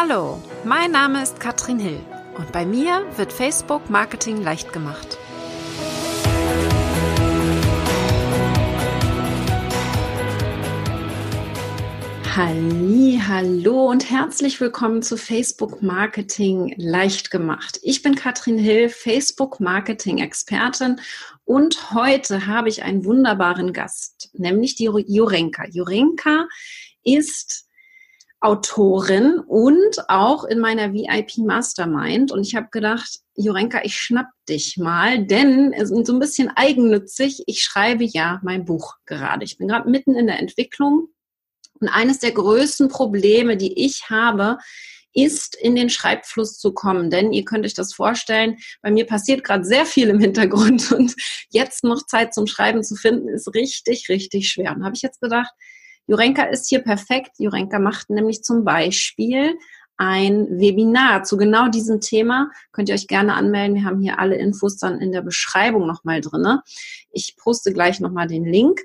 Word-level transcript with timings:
Hallo, 0.00 0.40
mein 0.64 0.92
Name 0.92 1.24
ist 1.24 1.40
Katrin 1.40 1.80
Hill 1.80 1.98
und 2.36 2.52
bei 2.52 2.64
mir 2.64 3.04
wird 3.16 3.32
Facebook 3.32 3.90
Marketing 3.90 4.40
leicht 4.40 4.72
gemacht. 4.72 5.18
Halli, 12.36 13.20
hallo 13.26 13.90
und 13.90 14.08
herzlich 14.08 14.60
willkommen 14.60 15.02
zu 15.02 15.16
Facebook 15.16 15.82
Marketing 15.82 16.74
leicht 16.76 17.32
gemacht. 17.32 17.80
Ich 17.82 18.00
bin 18.00 18.14
Katrin 18.14 18.56
Hill, 18.56 18.90
Facebook 18.90 19.58
Marketing 19.58 20.18
Expertin 20.18 21.00
und 21.44 21.92
heute 21.92 22.46
habe 22.46 22.68
ich 22.68 22.84
einen 22.84 23.04
wunderbaren 23.04 23.72
Gast, 23.72 24.30
nämlich 24.34 24.76
die 24.76 24.84
Jurenka. 24.84 25.66
Jurenka 25.66 26.46
ist 27.02 27.67
Autorin 28.40 29.40
und 29.40 30.08
auch 30.08 30.44
in 30.44 30.60
meiner 30.60 30.92
VIP 30.92 31.38
Mastermind. 31.38 32.30
Und 32.30 32.46
ich 32.46 32.54
habe 32.54 32.68
gedacht, 32.70 33.20
Jurenka, 33.34 33.80
ich 33.82 33.96
schnapp 33.96 34.28
dich 34.48 34.76
mal, 34.76 35.24
denn 35.26 35.72
es 35.72 35.90
ist 35.90 36.06
so 36.06 36.12
ein 36.12 36.20
bisschen 36.20 36.50
eigennützig. 36.54 37.42
Ich 37.46 37.62
schreibe 37.62 38.04
ja 38.04 38.40
mein 38.44 38.64
Buch 38.64 38.94
gerade. 39.06 39.44
Ich 39.44 39.58
bin 39.58 39.68
gerade 39.68 39.90
mitten 39.90 40.14
in 40.14 40.26
der 40.26 40.38
Entwicklung. 40.38 41.08
Und 41.80 41.88
eines 41.88 42.20
der 42.20 42.32
größten 42.32 42.88
Probleme, 42.88 43.56
die 43.56 43.84
ich 43.84 44.08
habe, 44.08 44.58
ist 45.14 45.56
in 45.56 45.74
den 45.74 45.90
Schreibfluss 45.90 46.58
zu 46.58 46.72
kommen. 46.72 47.10
Denn 47.10 47.32
ihr 47.32 47.44
könnt 47.44 47.64
euch 47.64 47.74
das 47.74 47.92
vorstellen, 47.92 48.58
bei 48.82 48.90
mir 48.90 49.06
passiert 49.06 49.42
gerade 49.42 49.64
sehr 49.64 49.84
viel 49.84 50.08
im 50.08 50.20
Hintergrund 50.20 50.92
und 50.92 51.14
jetzt 51.50 51.82
noch 51.82 52.06
Zeit 52.06 52.34
zum 52.34 52.46
Schreiben 52.46 52.84
zu 52.84 52.94
finden, 52.94 53.28
ist 53.28 53.52
richtig, 53.54 54.08
richtig 54.08 54.48
schwer. 54.48 54.72
Und 54.76 54.84
habe 54.84 54.94
ich 54.94 55.02
jetzt 55.02 55.20
gedacht, 55.20 55.50
Jurenka 56.08 56.44
ist 56.44 56.68
hier 56.68 56.80
perfekt. 56.80 57.32
Jurenka 57.38 57.78
macht 57.78 58.10
nämlich 58.10 58.42
zum 58.42 58.64
Beispiel 58.64 59.56
ein 59.98 60.58
Webinar 60.58 61.24
zu 61.24 61.36
genau 61.36 61.68
diesem 61.68 62.00
Thema. 62.00 62.50
Könnt 62.72 62.88
ihr 62.88 62.94
euch 62.94 63.08
gerne 63.08 63.34
anmelden. 63.34 63.76
Wir 63.76 63.84
haben 63.84 64.00
hier 64.00 64.18
alle 64.18 64.36
Infos 64.36 64.78
dann 64.78 65.00
in 65.00 65.12
der 65.12 65.22
Beschreibung 65.22 65.86
nochmal 65.86 66.20
drinne. 66.20 66.62
Ich 67.12 67.36
poste 67.36 67.72
gleich 67.72 68.00
nochmal 68.00 68.26
den 68.26 68.44
Link. 68.44 68.80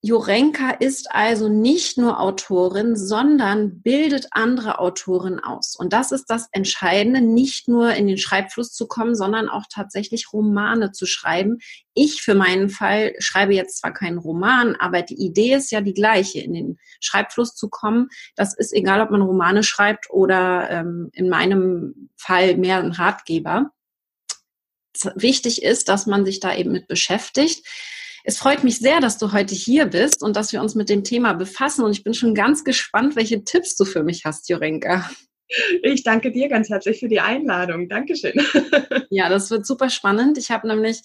Jurenka 0.00 0.70
ist 0.70 1.10
also 1.10 1.48
nicht 1.48 1.98
nur 1.98 2.20
Autorin, 2.20 2.94
sondern 2.94 3.82
bildet 3.82 4.28
andere 4.30 4.78
Autoren 4.78 5.40
aus. 5.40 5.74
Und 5.74 5.92
das 5.92 6.12
ist 6.12 6.26
das 6.26 6.48
Entscheidende, 6.52 7.20
nicht 7.20 7.66
nur 7.66 7.92
in 7.94 8.06
den 8.06 8.16
Schreibfluss 8.16 8.72
zu 8.72 8.86
kommen, 8.86 9.16
sondern 9.16 9.48
auch 9.48 9.64
tatsächlich 9.68 10.32
Romane 10.32 10.92
zu 10.92 11.04
schreiben. 11.04 11.58
Ich 11.94 12.22
für 12.22 12.36
meinen 12.36 12.70
Fall 12.70 13.14
schreibe 13.18 13.54
jetzt 13.54 13.78
zwar 13.78 13.92
keinen 13.92 14.18
Roman, 14.18 14.76
aber 14.76 15.02
die 15.02 15.20
Idee 15.20 15.54
ist 15.54 15.72
ja 15.72 15.80
die 15.80 15.94
gleiche, 15.94 16.38
in 16.38 16.52
den 16.52 16.78
Schreibfluss 17.00 17.56
zu 17.56 17.68
kommen. 17.68 18.08
Das 18.36 18.54
ist 18.54 18.72
egal, 18.72 19.00
ob 19.00 19.10
man 19.10 19.22
Romane 19.22 19.64
schreibt 19.64 20.10
oder 20.10 20.70
ähm, 20.70 21.10
in 21.12 21.28
meinem 21.28 22.10
Fall 22.16 22.56
mehr 22.56 22.78
ein 22.78 22.92
Ratgeber. 22.92 23.72
Wichtig 25.16 25.62
ist, 25.64 25.88
dass 25.88 26.06
man 26.06 26.24
sich 26.24 26.38
da 26.38 26.54
eben 26.54 26.70
mit 26.70 26.86
beschäftigt. 26.86 27.66
Es 28.28 28.36
freut 28.36 28.62
mich 28.62 28.76
sehr, 28.76 29.00
dass 29.00 29.16
du 29.16 29.32
heute 29.32 29.54
hier 29.54 29.86
bist 29.86 30.22
und 30.22 30.36
dass 30.36 30.52
wir 30.52 30.60
uns 30.60 30.74
mit 30.74 30.90
dem 30.90 31.02
Thema 31.02 31.32
befassen. 31.32 31.82
Und 31.82 31.92
ich 31.92 32.04
bin 32.04 32.12
schon 32.12 32.34
ganz 32.34 32.62
gespannt, 32.62 33.16
welche 33.16 33.42
Tipps 33.42 33.74
du 33.74 33.86
für 33.86 34.02
mich 34.02 34.26
hast, 34.26 34.50
Jurenka. 34.50 35.08
Ich 35.82 36.02
danke 36.02 36.30
dir 36.30 36.50
ganz 36.50 36.68
herzlich 36.68 37.00
für 37.00 37.08
die 37.08 37.20
Einladung. 37.20 37.88
Dankeschön. 37.88 38.34
Ja, 39.08 39.30
das 39.30 39.50
wird 39.50 39.64
super 39.64 39.88
spannend. 39.88 40.36
Ich 40.36 40.50
habe 40.50 40.68
nämlich 40.68 41.00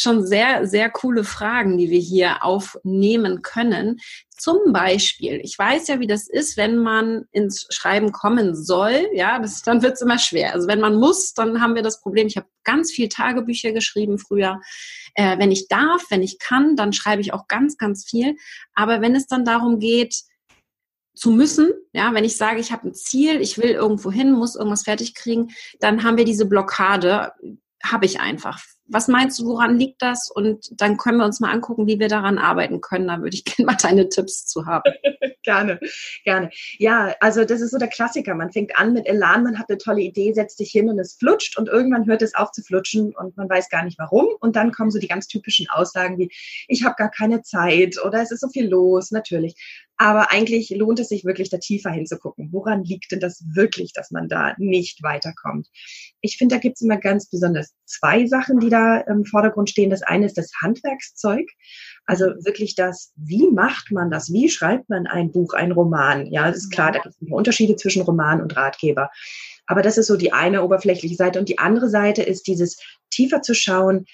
schon 0.00 0.26
sehr, 0.26 0.66
sehr 0.66 0.90
coole 0.90 1.24
Fragen, 1.24 1.78
die 1.78 1.90
wir 1.90 1.98
hier 1.98 2.44
aufnehmen 2.44 3.42
können. 3.42 4.00
Zum 4.36 4.72
Beispiel, 4.72 5.40
ich 5.42 5.58
weiß 5.58 5.88
ja, 5.88 6.00
wie 6.00 6.06
das 6.06 6.28
ist, 6.28 6.56
wenn 6.56 6.78
man 6.78 7.26
ins 7.30 7.66
Schreiben 7.70 8.10
kommen 8.10 8.54
soll, 8.54 9.08
ja, 9.12 9.38
das, 9.38 9.62
dann 9.62 9.82
wird 9.82 9.94
es 9.94 10.00
immer 10.00 10.18
schwer. 10.18 10.54
Also 10.54 10.66
wenn 10.66 10.80
man 10.80 10.96
muss, 10.96 11.34
dann 11.34 11.60
haben 11.60 11.74
wir 11.74 11.82
das 11.82 12.00
Problem, 12.00 12.26
ich 12.26 12.36
habe 12.36 12.48
ganz 12.64 12.90
viel 12.90 13.08
Tagebücher 13.08 13.72
geschrieben 13.72 14.18
früher. 14.18 14.60
Äh, 15.14 15.38
wenn 15.38 15.50
ich 15.50 15.68
darf, 15.68 16.04
wenn 16.08 16.22
ich 16.22 16.38
kann, 16.38 16.76
dann 16.76 16.92
schreibe 16.92 17.20
ich 17.20 17.32
auch 17.32 17.48
ganz, 17.48 17.76
ganz 17.76 18.04
viel. 18.08 18.36
Aber 18.74 19.00
wenn 19.02 19.14
es 19.14 19.26
dann 19.26 19.44
darum 19.44 19.78
geht, 19.78 20.22
zu 21.14 21.30
müssen, 21.30 21.72
ja, 21.92 22.14
wenn 22.14 22.24
ich 22.24 22.36
sage, 22.36 22.60
ich 22.60 22.72
habe 22.72 22.88
ein 22.88 22.94
Ziel, 22.94 23.42
ich 23.42 23.58
will 23.58 23.70
irgendwo 23.70 24.10
hin, 24.10 24.32
muss 24.32 24.56
irgendwas 24.56 24.84
fertig 24.84 25.14
kriegen, 25.14 25.50
dann 25.78 26.02
haben 26.02 26.16
wir 26.16 26.24
diese 26.24 26.46
Blockade, 26.46 27.32
habe 27.82 28.06
ich 28.06 28.20
einfach 28.20 28.58
was 28.90 29.08
meinst 29.08 29.38
du, 29.38 29.46
woran 29.46 29.78
liegt 29.78 30.02
das? 30.02 30.30
Und 30.30 30.68
dann 30.80 30.96
können 30.96 31.18
wir 31.18 31.24
uns 31.24 31.40
mal 31.40 31.52
angucken, 31.52 31.86
wie 31.86 31.98
wir 31.98 32.08
daran 32.08 32.38
arbeiten 32.38 32.80
können. 32.80 33.08
Da 33.08 33.20
würde 33.20 33.36
ich 33.36 33.44
gerne 33.56 33.66
mal 33.66 33.76
deine 33.80 34.08
Tipps 34.08 34.46
zu 34.46 34.66
haben. 34.66 34.92
gerne, 35.42 35.80
gerne. 36.24 36.50
Ja, 36.78 37.14
also 37.20 37.44
das 37.44 37.60
ist 37.60 37.70
so 37.70 37.78
der 37.78 37.88
Klassiker. 37.88 38.34
Man 38.34 38.52
fängt 38.52 38.76
an 38.76 38.92
mit 38.92 39.06
Elan, 39.06 39.44
man 39.44 39.58
hat 39.58 39.68
eine 39.68 39.78
tolle 39.78 40.02
Idee, 40.02 40.32
setzt 40.32 40.58
sich 40.58 40.70
hin 40.70 40.88
und 40.88 40.98
es 40.98 41.14
flutscht 41.14 41.56
und 41.56 41.68
irgendwann 41.68 42.06
hört 42.06 42.22
es 42.22 42.34
auf 42.34 42.50
zu 42.50 42.62
flutschen 42.62 43.14
und 43.14 43.36
man 43.36 43.48
weiß 43.48 43.68
gar 43.68 43.84
nicht 43.84 43.98
warum. 43.98 44.26
Und 44.40 44.56
dann 44.56 44.72
kommen 44.72 44.90
so 44.90 44.98
die 44.98 45.08
ganz 45.08 45.28
typischen 45.28 45.68
Aussagen 45.70 46.18
wie, 46.18 46.30
ich 46.68 46.84
habe 46.84 46.96
gar 46.96 47.10
keine 47.10 47.42
Zeit 47.42 47.96
oder 48.04 48.20
es 48.20 48.32
ist 48.32 48.40
so 48.40 48.48
viel 48.48 48.68
los, 48.68 49.10
natürlich. 49.12 49.54
Aber 49.96 50.32
eigentlich 50.32 50.70
lohnt 50.70 50.98
es 50.98 51.10
sich 51.10 51.26
wirklich, 51.26 51.50
da 51.50 51.58
tiefer 51.58 51.90
hinzugucken. 51.90 52.48
Woran 52.52 52.84
liegt 52.84 53.12
denn 53.12 53.20
das 53.20 53.44
wirklich, 53.54 53.92
dass 53.92 54.10
man 54.10 54.28
da 54.28 54.54
nicht 54.56 55.02
weiterkommt? 55.02 55.68
Ich 56.22 56.38
finde, 56.38 56.54
da 56.54 56.58
gibt 56.58 56.76
es 56.76 56.80
immer 56.80 56.96
ganz 56.96 57.28
besonders 57.28 57.74
zwei 57.90 58.26
Sachen, 58.26 58.60
die 58.60 58.70
da 58.70 58.98
im 58.98 59.24
Vordergrund 59.24 59.68
stehen. 59.68 59.90
Das 59.90 60.02
eine 60.02 60.26
ist 60.26 60.38
das 60.38 60.50
Handwerkszeug. 60.62 61.48
Also 62.06 62.26
wirklich 62.44 62.74
das, 62.74 63.12
wie 63.16 63.50
macht 63.50 63.90
man 63.90 64.10
das? 64.10 64.32
Wie 64.32 64.48
schreibt 64.48 64.88
man 64.88 65.06
ein 65.06 65.32
Buch, 65.32 65.54
ein 65.54 65.72
Roman? 65.72 66.26
Ja, 66.26 66.48
es 66.48 66.56
ist 66.56 66.72
klar, 66.72 66.92
da 66.92 67.00
gibt 67.00 67.14
es 67.20 67.30
Unterschiede 67.30 67.76
zwischen 67.76 68.02
Roman 68.02 68.40
und 68.40 68.56
Ratgeber. 68.56 69.10
Aber 69.66 69.82
das 69.82 69.98
ist 69.98 70.06
so 70.06 70.16
die 70.16 70.32
eine 70.32 70.64
oberflächliche 70.64 71.14
Seite. 71.14 71.38
Und 71.38 71.48
die 71.48 71.58
andere 71.58 71.88
Seite 71.88 72.22
ist 72.22 72.46
dieses 72.46 72.78
tiefer 73.10 73.42
zu 73.42 73.54
schauen, 73.54 74.06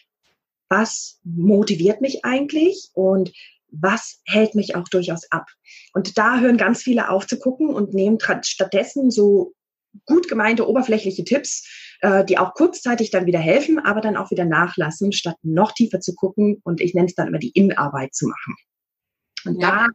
was 0.68 1.20
motiviert 1.24 2.00
mich 2.00 2.24
eigentlich 2.24 2.90
und 2.94 3.32
was 3.70 4.20
hält 4.24 4.54
mich 4.54 4.74
auch 4.74 4.88
durchaus 4.88 5.30
ab. 5.30 5.46
Und 5.92 6.18
da 6.18 6.40
hören 6.40 6.56
ganz 6.56 6.82
viele 6.82 7.10
auf 7.10 7.26
zu 7.26 7.38
gucken 7.38 7.68
und 7.68 7.94
nehmen 7.94 8.18
stattdessen 8.42 9.10
so 9.10 9.54
gut 10.04 10.28
gemeinte 10.28 10.68
oberflächliche 10.68 11.24
Tipps, 11.24 11.85
äh, 12.00 12.24
die 12.24 12.38
auch 12.38 12.54
kurzzeitig 12.54 13.10
dann 13.10 13.26
wieder 13.26 13.38
helfen, 13.38 13.78
aber 13.78 14.00
dann 14.00 14.16
auch 14.16 14.30
wieder 14.30 14.44
nachlassen, 14.44 15.12
statt 15.12 15.36
noch 15.42 15.72
tiefer 15.72 16.00
zu 16.00 16.14
gucken 16.14 16.60
und 16.64 16.80
ich 16.80 16.94
nenne 16.94 17.06
es 17.06 17.14
dann 17.14 17.28
immer 17.28 17.38
die 17.38 17.50
Innenarbeit 17.50 18.14
zu 18.14 18.26
machen. 18.26 18.56
Und 19.44 19.60
ja. 19.60 19.70
da 19.70 19.86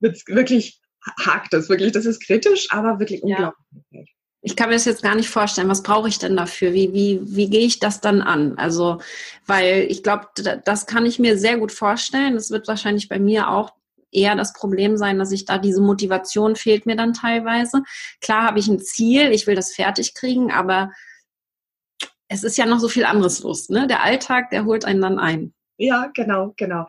wird 0.00 0.16
es 0.16 0.26
wirklich, 0.26 0.80
hakt 1.20 1.54
es 1.54 1.68
wirklich, 1.68 1.92
das 1.92 2.06
ist 2.06 2.24
kritisch, 2.24 2.68
aber 2.70 2.98
wirklich 2.98 3.22
ja. 3.24 3.36
unglaublich 3.36 4.16
ich 4.46 4.54
kann 4.54 4.68
mir 4.68 4.76
das 4.76 4.84
jetzt 4.84 5.02
gar 5.02 5.16
nicht 5.16 5.28
vorstellen. 5.28 5.68
Was 5.68 5.82
brauche 5.82 6.08
ich 6.08 6.20
denn 6.20 6.36
dafür? 6.36 6.72
Wie, 6.72 6.92
wie, 6.92 7.20
wie 7.24 7.50
gehe 7.50 7.66
ich 7.66 7.80
das 7.80 8.00
dann 8.00 8.22
an? 8.22 8.56
Also, 8.58 9.00
weil 9.44 9.86
ich 9.90 10.04
glaube, 10.04 10.28
das 10.64 10.86
kann 10.86 11.04
ich 11.04 11.18
mir 11.18 11.36
sehr 11.36 11.58
gut 11.58 11.72
vorstellen. 11.72 12.34
Das 12.34 12.52
wird 12.52 12.68
wahrscheinlich 12.68 13.08
bei 13.08 13.18
mir 13.18 13.50
auch 13.50 13.72
eher 14.12 14.36
das 14.36 14.52
Problem 14.52 14.96
sein, 14.96 15.18
dass 15.18 15.32
ich 15.32 15.46
da 15.46 15.58
diese 15.58 15.80
Motivation 15.80 16.54
fehlt 16.54 16.86
mir 16.86 16.94
dann 16.94 17.12
teilweise. 17.12 17.82
Klar 18.20 18.44
habe 18.44 18.60
ich 18.60 18.68
ein 18.68 18.78
Ziel, 18.78 19.32
ich 19.32 19.48
will 19.48 19.56
das 19.56 19.74
fertig 19.74 20.14
kriegen, 20.14 20.52
aber 20.52 20.92
es 22.28 22.44
ist 22.44 22.56
ja 22.58 22.66
noch 22.66 22.80
so 22.80 22.88
viel 22.88 23.04
anderes 23.04 23.42
los. 23.42 23.68
Ne? 23.68 23.86
Der 23.86 24.02
Alltag, 24.02 24.50
der 24.50 24.64
holt 24.64 24.84
einen 24.84 25.00
dann 25.00 25.18
ein. 25.18 25.52
Ja, 25.78 26.10
genau, 26.14 26.54
genau. 26.56 26.86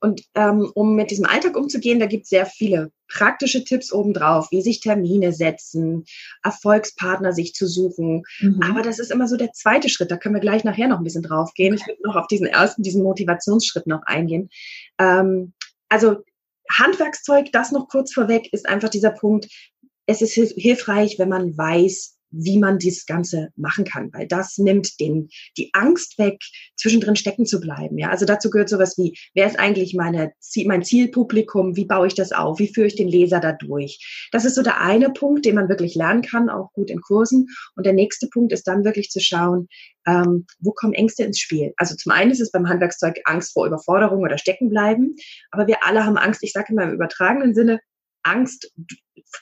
Und 0.00 0.22
ähm, 0.34 0.70
um 0.74 0.94
mit 0.94 1.10
diesem 1.10 1.24
Alltag 1.24 1.56
umzugehen, 1.56 1.98
da 1.98 2.06
gibt 2.06 2.24
es 2.24 2.28
sehr 2.28 2.44
viele 2.44 2.92
praktische 3.08 3.64
Tipps 3.64 3.92
obendrauf, 3.92 4.50
wie 4.50 4.60
sich 4.60 4.80
Termine 4.80 5.32
setzen, 5.32 6.04
Erfolgspartner 6.42 7.32
sich 7.32 7.54
zu 7.54 7.66
suchen. 7.66 8.24
Mhm. 8.40 8.60
Aber 8.62 8.82
das 8.82 8.98
ist 8.98 9.10
immer 9.10 9.26
so 9.26 9.36
der 9.36 9.52
zweite 9.52 9.88
Schritt. 9.88 10.10
Da 10.10 10.18
können 10.18 10.34
wir 10.34 10.40
gleich 10.40 10.64
nachher 10.64 10.88
noch 10.88 10.98
ein 10.98 11.04
bisschen 11.04 11.22
drauf 11.22 11.52
gehen. 11.54 11.74
Ich 11.74 11.86
würde 11.86 12.02
noch 12.04 12.16
auf 12.16 12.26
diesen 12.26 12.46
ersten, 12.46 12.82
diesen 12.82 13.02
Motivationsschritt 13.02 13.86
noch 13.86 14.02
eingehen. 14.04 14.50
Ähm, 14.98 15.54
also 15.88 16.18
Handwerkszeug, 16.70 17.52
das 17.52 17.72
noch 17.72 17.88
kurz 17.88 18.12
vorweg, 18.12 18.52
ist 18.52 18.68
einfach 18.68 18.88
dieser 18.90 19.12
Punkt. 19.12 19.46
Es 20.04 20.20
ist 20.20 20.34
hilfreich, 20.34 21.18
wenn 21.18 21.28
man 21.28 21.56
weiß, 21.56 22.15
wie 22.30 22.58
man 22.58 22.78
dieses 22.78 23.06
Ganze 23.06 23.50
machen 23.56 23.84
kann, 23.84 24.12
weil 24.12 24.26
das 24.26 24.58
nimmt 24.58 25.00
den, 25.00 25.28
die 25.56 25.70
Angst 25.72 26.18
weg, 26.18 26.40
zwischendrin 26.76 27.16
stecken 27.16 27.46
zu 27.46 27.60
bleiben. 27.60 27.98
Ja, 27.98 28.10
also 28.10 28.26
dazu 28.26 28.50
gehört 28.50 28.68
sowas 28.68 28.96
wie, 28.98 29.16
wer 29.34 29.46
ist 29.46 29.58
eigentlich 29.58 29.94
meine, 29.94 30.32
mein 30.64 30.82
Zielpublikum? 30.82 31.76
Wie 31.76 31.84
baue 31.84 32.06
ich 32.06 32.14
das 32.14 32.32
auf? 32.32 32.58
Wie 32.58 32.72
führe 32.72 32.86
ich 32.86 32.96
den 32.96 33.08
Leser 33.08 33.40
da 33.40 33.52
durch? 33.52 34.28
Das 34.32 34.44
ist 34.44 34.54
so 34.54 34.62
der 34.62 34.80
eine 34.80 35.10
Punkt, 35.10 35.44
den 35.44 35.54
man 35.54 35.68
wirklich 35.68 35.94
lernen 35.94 36.22
kann, 36.22 36.50
auch 36.50 36.72
gut 36.72 36.90
in 36.90 37.00
Kursen. 37.00 37.48
Und 37.76 37.86
der 37.86 37.92
nächste 37.92 38.28
Punkt 38.28 38.52
ist 38.52 38.66
dann 38.66 38.84
wirklich 38.84 39.10
zu 39.10 39.20
schauen, 39.20 39.68
ähm, 40.06 40.46
wo 40.60 40.72
kommen 40.72 40.92
Ängste 40.92 41.24
ins 41.24 41.38
Spiel? 41.38 41.72
Also 41.76 41.96
zum 41.96 42.12
einen 42.12 42.30
ist 42.30 42.40
es 42.40 42.52
beim 42.52 42.68
Handwerkszeug 42.68 43.20
Angst 43.24 43.52
vor 43.52 43.66
Überforderung 43.66 44.22
oder 44.22 44.38
Steckenbleiben, 44.38 45.16
aber 45.50 45.66
wir 45.66 45.84
alle 45.84 46.04
haben 46.04 46.16
Angst, 46.16 46.42
ich 46.42 46.52
sage 46.52 46.72
immer 46.72 46.84
im 46.84 46.94
übertragenen 46.94 47.54
Sinne, 47.54 47.80
Angst 48.22 48.72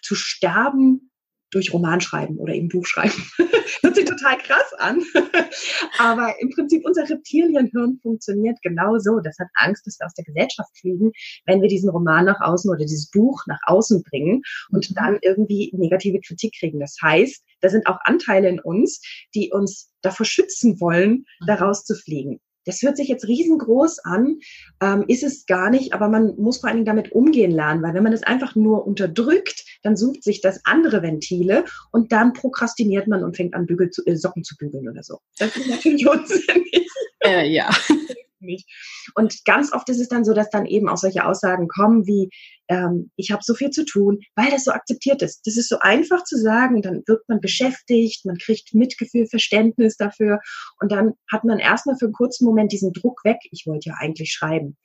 zu 0.03 0.15
sterben 0.15 1.11
durch 1.55 1.73
Roman 1.73 2.01
schreiben 2.01 2.37
oder 2.39 2.55
eben 2.55 2.69
Buch 2.69 2.87
schreiben. 2.87 3.13
Hört 3.83 3.95
sich 3.95 4.05
total 4.05 4.39
krass 4.39 4.73
an. 4.79 5.03
Aber 5.99 6.35
im 6.41 6.51
Prinzip 6.51 6.85
unser 6.85 7.09
Reptilienhirn 7.09 7.99
funktioniert 8.03 8.59
genau 8.63 8.99
so. 8.99 9.21
Das 9.21 9.39
hat 9.39 9.49
Angst, 9.55 9.87
dass 9.87 9.99
wir 9.99 10.07
aus 10.07 10.15
der 10.15 10.25
Gesellschaft 10.25 10.77
fliegen, 10.79 11.13
wenn 11.47 11.63
wir 11.63 11.69
diesen 11.69 11.91
Roman 11.91 12.25
nach 12.25 12.41
außen 12.41 12.71
oder 12.71 12.81
dieses 12.81 13.11
Buch 13.11 13.43
nach 13.47 13.61
außen 13.67 14.03
bringen 14.03 14.43
und 14.71 14.91
mhm. 14.91 14.95
dann 14.95 15.19
irgendwie 15.23 15.71
negative 15.75 16.21
Kritik 16.21 16.55
kriegen. 16.59 16.81
Das 16.81 16.97
heißt, 17.01 17.45
da 17.61 17.69
sind 17.69 17.87
auch 17.87 17.99
Anteile 18.05 18.49
in 18.49 18.61
uns, 18.61 19.01
die 19.35 19.51
uns 19.53 19.91
davor 20.03 20.27
schützen 20.27 20.81
wollen, 20.81 21.25
da 21.47 21.57
mhm. 21.57 21.63
rauszufliegen. 21.63 22.41
Das 22.65 22.83
hört 22.83 22.97
sich 22.97 23.09
jetzt 23.09 23.27
riesengroß 23.27 24.01
an, 24.01 24.39
ähm, 24.81 25.05
ist 25.09 25.23
es 25.23 25.47
gar 25.47 25.71
nicht, 25.71 25.93
aber 25.93 26.09
man 26.09 26.35
muss 26.37 26.59
vor 26.59 26.69
allen 26.69 26.79
Dingen 26.79 26.87
damit 26.87 27.13
umgehen 27.13 27.51
lernen, 27.51 27.83
weil 27.83 27.95
wenn 27.95 28.03
man 28.03 28.13
es 28.13 28.23
einfach 28.23 28.55
nur 28.55 28.87
unterdrückt, 28.87 29.65
dann 29.83 29.97
sucht 29.97 30.23
sich 30.23 30.41
das 30.41 30.61
andere 30.65 31.03
Ventile 31.03 31.65
und 31.93 32.13
dann 32.13 32.33
prokrastiniert 32.33 33.07
man 33.07 33.23
und 33.25 33.37
fängt 33.37 33.55
an, 33.55 33.67
Bügel 33.67 33.91
zu, 33.91 34.05
äh, 34.07 34.17
Socken 34.17 34.45
zu 34.45 34.57
bügeln 34.57 34.89
oder 34.89 35.03
so. 35.03 35.19
Das 35.39 35.57
ist 35.57 35.69
natürlich 35.69 36.07
unsinnig. 36.09 36.89
Äh, 37.21 37.49
ja. 37.51 37.71
Und 39.15 39.45
ganz 39.47 39.73
oft 39.73 39.89
ist 39.89 40.01
es 40.01 40.09
dann 40.09 40.25
so, 40.25 40.35
dass 40.35 40.51
dann 40.51 40.67
eben 40.67 40.89
auch 40.89 40.99
solche 40.99 41.25
Aussagen 41.25 41.67
kommen 41.67 42.07
wie, 42.07 42.29
ähm, 42.69 43.11
ich 43.17 43.31
habe 43.31 43.43
so 43.45 43.55
viel 43.55 43.71
zu 43.71 43.85
tun, 43.85 44.21
weil 44.35 44.51
das 44.51 44.65
so 44.65 44.73
akzeptiert 44.73 45.23
ist. 45.23 45.47
Das 45.47 45.57
ist 45.57 45.69
so 45.69 45.79
einfach 45.81 46.25
zu 46.25 46.37
sagen, 46.39 46.83
dann 46.83 47.03
wird 47.07 47.29
man 47.29 47.41
beschäftigt, 47.41 48.25
man 48.25 48.39
kriegt 48.39 48.75
Mitgefühl, 48.75 49.27
Verständnis 49.27 49.97
dafür 49.97 50.41
und 50.81 50.93
dann 50.93 51.13
hat 51.31 51.45
man 51.45 51.59
erstmal 51.59 51.97
für 51.97 52.07
einen 52.07 52.15
kurzen 52.15 52.45
Moment 52.45 52.73
diesen 52.73 52.93
Druck 52.93 53.25
weg, 53.25 53.39
ich 53.51 53.65
wollte 53.67 53.91
ja 53.91 53.97
eigentlich 53.99 54.33
schreiben. 54.33 54.77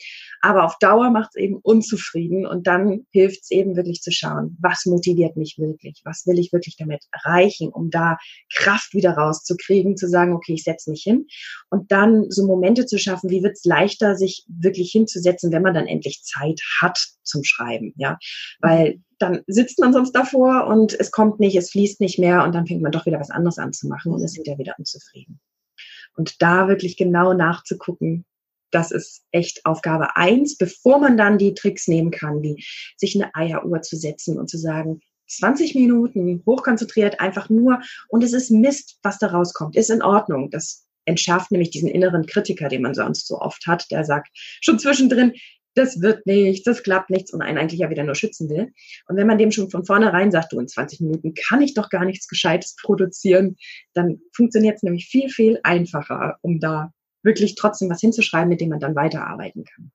Aber 0.41 0.65
auf 0.65 0.77
Dauer 0.79 1.09
macht 1.11 1.31
es 1.33 1.41
eben 1.41 1.57
unzufrieden 1.57 2.45
und 2.45 2.67
dann 2.67 3.05
hilft 3.11 3.43
es 3.43 3.51
eben 3.51 3.75
wirklich 3.75 4.01
zu 4.01 4.11
schauen, 4.11 4.57
was 4.61 4.85
motiviert 4.85 5.37
mich 5.37 5.57
wirklich, 5.57 6.01
was 6.03 6.25
will 6.25 6.39
ich 6.39 6.51
wirklich 6.53 6.75
damit 6.77 7.03
erreichen, 7.11 7.69
um 7.69 7.89
da 7.89 8.17
Kraft 8.53 8.93
wieder 8.93 9.11
rauszukriegen, 9.11 9.97
zu 9.97 10.07
sagen, 10.07 10.33
okay, 10.33 10.53
ich 10.53 10.63
setze 10.63 10.89
mich 10.89 11.03
hin 11.03 11.27
und 11.69 11.91
dann 11.91 12.29
so 12.29 12.45
Momente 12.45 12.85
zu 12.85 12.97
schaffen, 12.97 13.29
wie 13.29 13.43
wird 13.43 13.53
es 13.53 13.65
leichter, 13.65 14.15
sich 14.15 14.45
wirklich 14.47 14.91
hinzusetzen, 14.91 15.51
wenn 15.51 15.61
man 15.61 15.73
dann 15.73 15.87
endlich 15.87 16.23
Zeit 16.23 16.61
hat 16.81 16.99
zum 17.23 17.43
Schreiben, 17.43 17.68
ja, 17.95 18.17
weil 18.59 19.01
dann 19.19 19.41
sitzt 19.47 19.79
man 19.79 19.93
sonst 19.93 20.13
davor 20.13 20.67
und 20.67 20.97
es 20.97 21.11
kommt 21.11 21.39
nicht, 21.39 21.55
es 21.55 21.71
fließt 21.71 21.99
nicht 21.99 22.19
mehr 22.19 22.43
und 22.43 22.55
dann 22.55 22.65
fängt 22.65 22.81
man 22.81 22.91
doch 22.91 23.05
wieder 23.05 23.19
was 23.19 23.31
anderes 23.31 23.57
an 23.57 23.73
zu 23.73 23.87
machen 23.87 24.13
und 24.13 24.23
ist 24.23 24.35
hinterher 24.35 24.59
wieder 24.59 24.75
unzufrieden. 24.77 25.39
Und 26.15 26.41
da 26.41 26.67
wirklich 26.67 26.97
genau 26.97 27.33
nachzugucken, 27.33 28.25
das 28.71 28.91
ist 28.91 29.23
echt 29.31 29.65
Aufgabe 29.65 30.15
eins, 30.15 30.57
bevor 30.57 30.99
man 30.99 31.17
dann 31.17 31.37
die 31.37 31.53
Tricks 31.53 31.87
nehmen 31.87 32.11
kann, 32.11 32.41
wie 32.41 32.63
sich 32.97 33.15
eine 33.15 33.33
Eieruhr 33.33 33.81
zu 33.81 33.97
setzen 33.97 34.37
und 34.37 34.49
zu 34.49 34.57
sagen, 34.57 35.01
20 35.27 35.75
Minuten 35.75 36.43
hochkonzentriert, 36.45 37.19
einfach 37.19 37.49
nur, 37.49 37.81
und 38.07 38.23
es 38.23 38.33
ist 38.33 38.51
Mist, 38.51 38.97
was 39.03 39.19
da 39.19 39.27
rauskommt, 39.27 39.75
ist 39.75 39.89
in 39.89 40.01
Ordnung. 40.01 40.49
Das 40.49 40.87
entschärft 41.05 41.51
nämlich 41.51 41.69
diesen 41.71 41.89
inneren 41.89 42.25
Kritiker, 42.25 42.67
den 42.67 42.81
man 42.81 42.93
sonst 42.93 43.27
so 43.27 43.39
oft 43.39 43.65
hat, 43.67 43.89
der 43.91 44.05
sagt 44.05 44.29
schon 44.61 44.79
zwischendrin, 44.79 45.33
das 45.79 46.01
wird 46.01 46.25
nichts, 46.25 46.63
das 46.63 46.83
klappt 46.83 47.09
nichts 47.09 47.33
und 47.33 47.41
einen 47.41 47.57
eigentlich 47.57 47.79
ja 47.79 47.89
wieder 47.89 48.03
nur 48.03 48.15
schützen 48.15 48.49
will. 48.49 48.73
Und 49.07 49.15
wenn 49.15 49.27
man 49.27 49.37
dem 49.37 49.51
schon 49.51 49.69
von 49.69 49.85
vornherein 49.85 50.31
sagt, 50.31 50.51
du 50.51 50.59
in 50.59 50.67
20 50.67 50.99
Minuten 51.01 51.33
kann 51.33 51.61
ich 51.61 51.73
doch 51.73 51.89
gar 51.89 52.05
nichts 52.05 52.27
Gescheites 52.27 52.75
produzieren, 52.81 53.55
dann 53.93 54.19
funktioniert 54.33 54.75
es 54.75 54.83
nämlich 54.83 55.07
viel, 55.07 55.29
viel 55.29 55.59
einfacher, 55.63 56.37
um 56.41 56.59
da 56.59 56.93
wirklich 57.23 57.55
trotzdem 57.55 57.89
was 57.89 58.01
hinzuschreiben, 58.01 58.49
mit 58.49 58.61
dem 58.61 58.69
man 58.69 58.79
dann 58.79 58.95
weiterarbeiten 58.95 59.63
kann. 59.63 59.91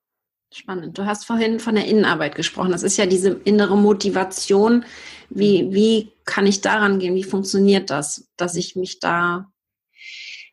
Spannend. 0.52 0.96
Du 0.96 1.04
hast 1.04 1.24
vorhin 1.24 1.58
von 1.58 1.74
der 1.74 1.86
Innenarbeit 1.86 2.36
gesprochen. 2.36 2.70
Das 2.70 2.84
ist 2.84 2.96
ja 2.96 3.06
diese 3.06 3.30
innere 3.44 3.76
Motivation. 3.76 4.84
Wie, 5.28 5.72
wie 5.72 6.12
kann 6.24 6.46
ich 6.46 6.60
daran 6.60 7.00
gehen? 7.00 7.16
Wie 7.16 7.24
funktioniert 7.24 7.90
das, 7.90 8.28
dass 8.36 8.54
ich 8.54 8.76
mich 8.76 9.00
da. 9.00 9.50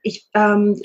Ich 0.01 0.27
ähm, 0.33 0.81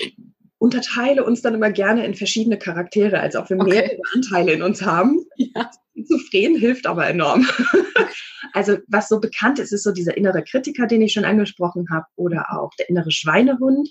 unterteile 0.59 1.23
uns 1.23 1.41
dann 1.41 1.53
immer 1.53 1.71
gerne 1.71 2.05
in 2.05 2.15
verschiedene 2.15 2.57
Charaktere, 2.57 3.19
als 3.19 3.35
ob 3.35 3.49
wir 3.49 3.59
okay. 3.59 3.69
mehrere 3.69 4.01
Anteile 4.15 4.53
in 4.53 4.63
uns 4.63 4.81
haben. 4.81 5.23
Ja. 5.35 5.69
Zufrieden 6.05 6.57
hilft 6.57 6.87
aber 6.87 7.07
enorm. 7.07 7.47
also 8.53 8.77
was 8.87 9.09
so 9.09 9.19
bekannt 9.19 9.59
ist, 9.59 9.71
ist 9.71 9.83
so 9.83 9.91
dieser 9.91 10.17
innere 10.17 10.43
Kritiker, 10.43 10.87
den 10.87 11.01
ich 11.01 11.13
schon 11.13 11.25
angesprochen 11.25 11.87
habe, 11.91 12.05
oder 12.15 12.47
auch 12.51 12.71
der 12.75 12.89
innere 12.89 13.11
Schweinehund. 13.11 13.89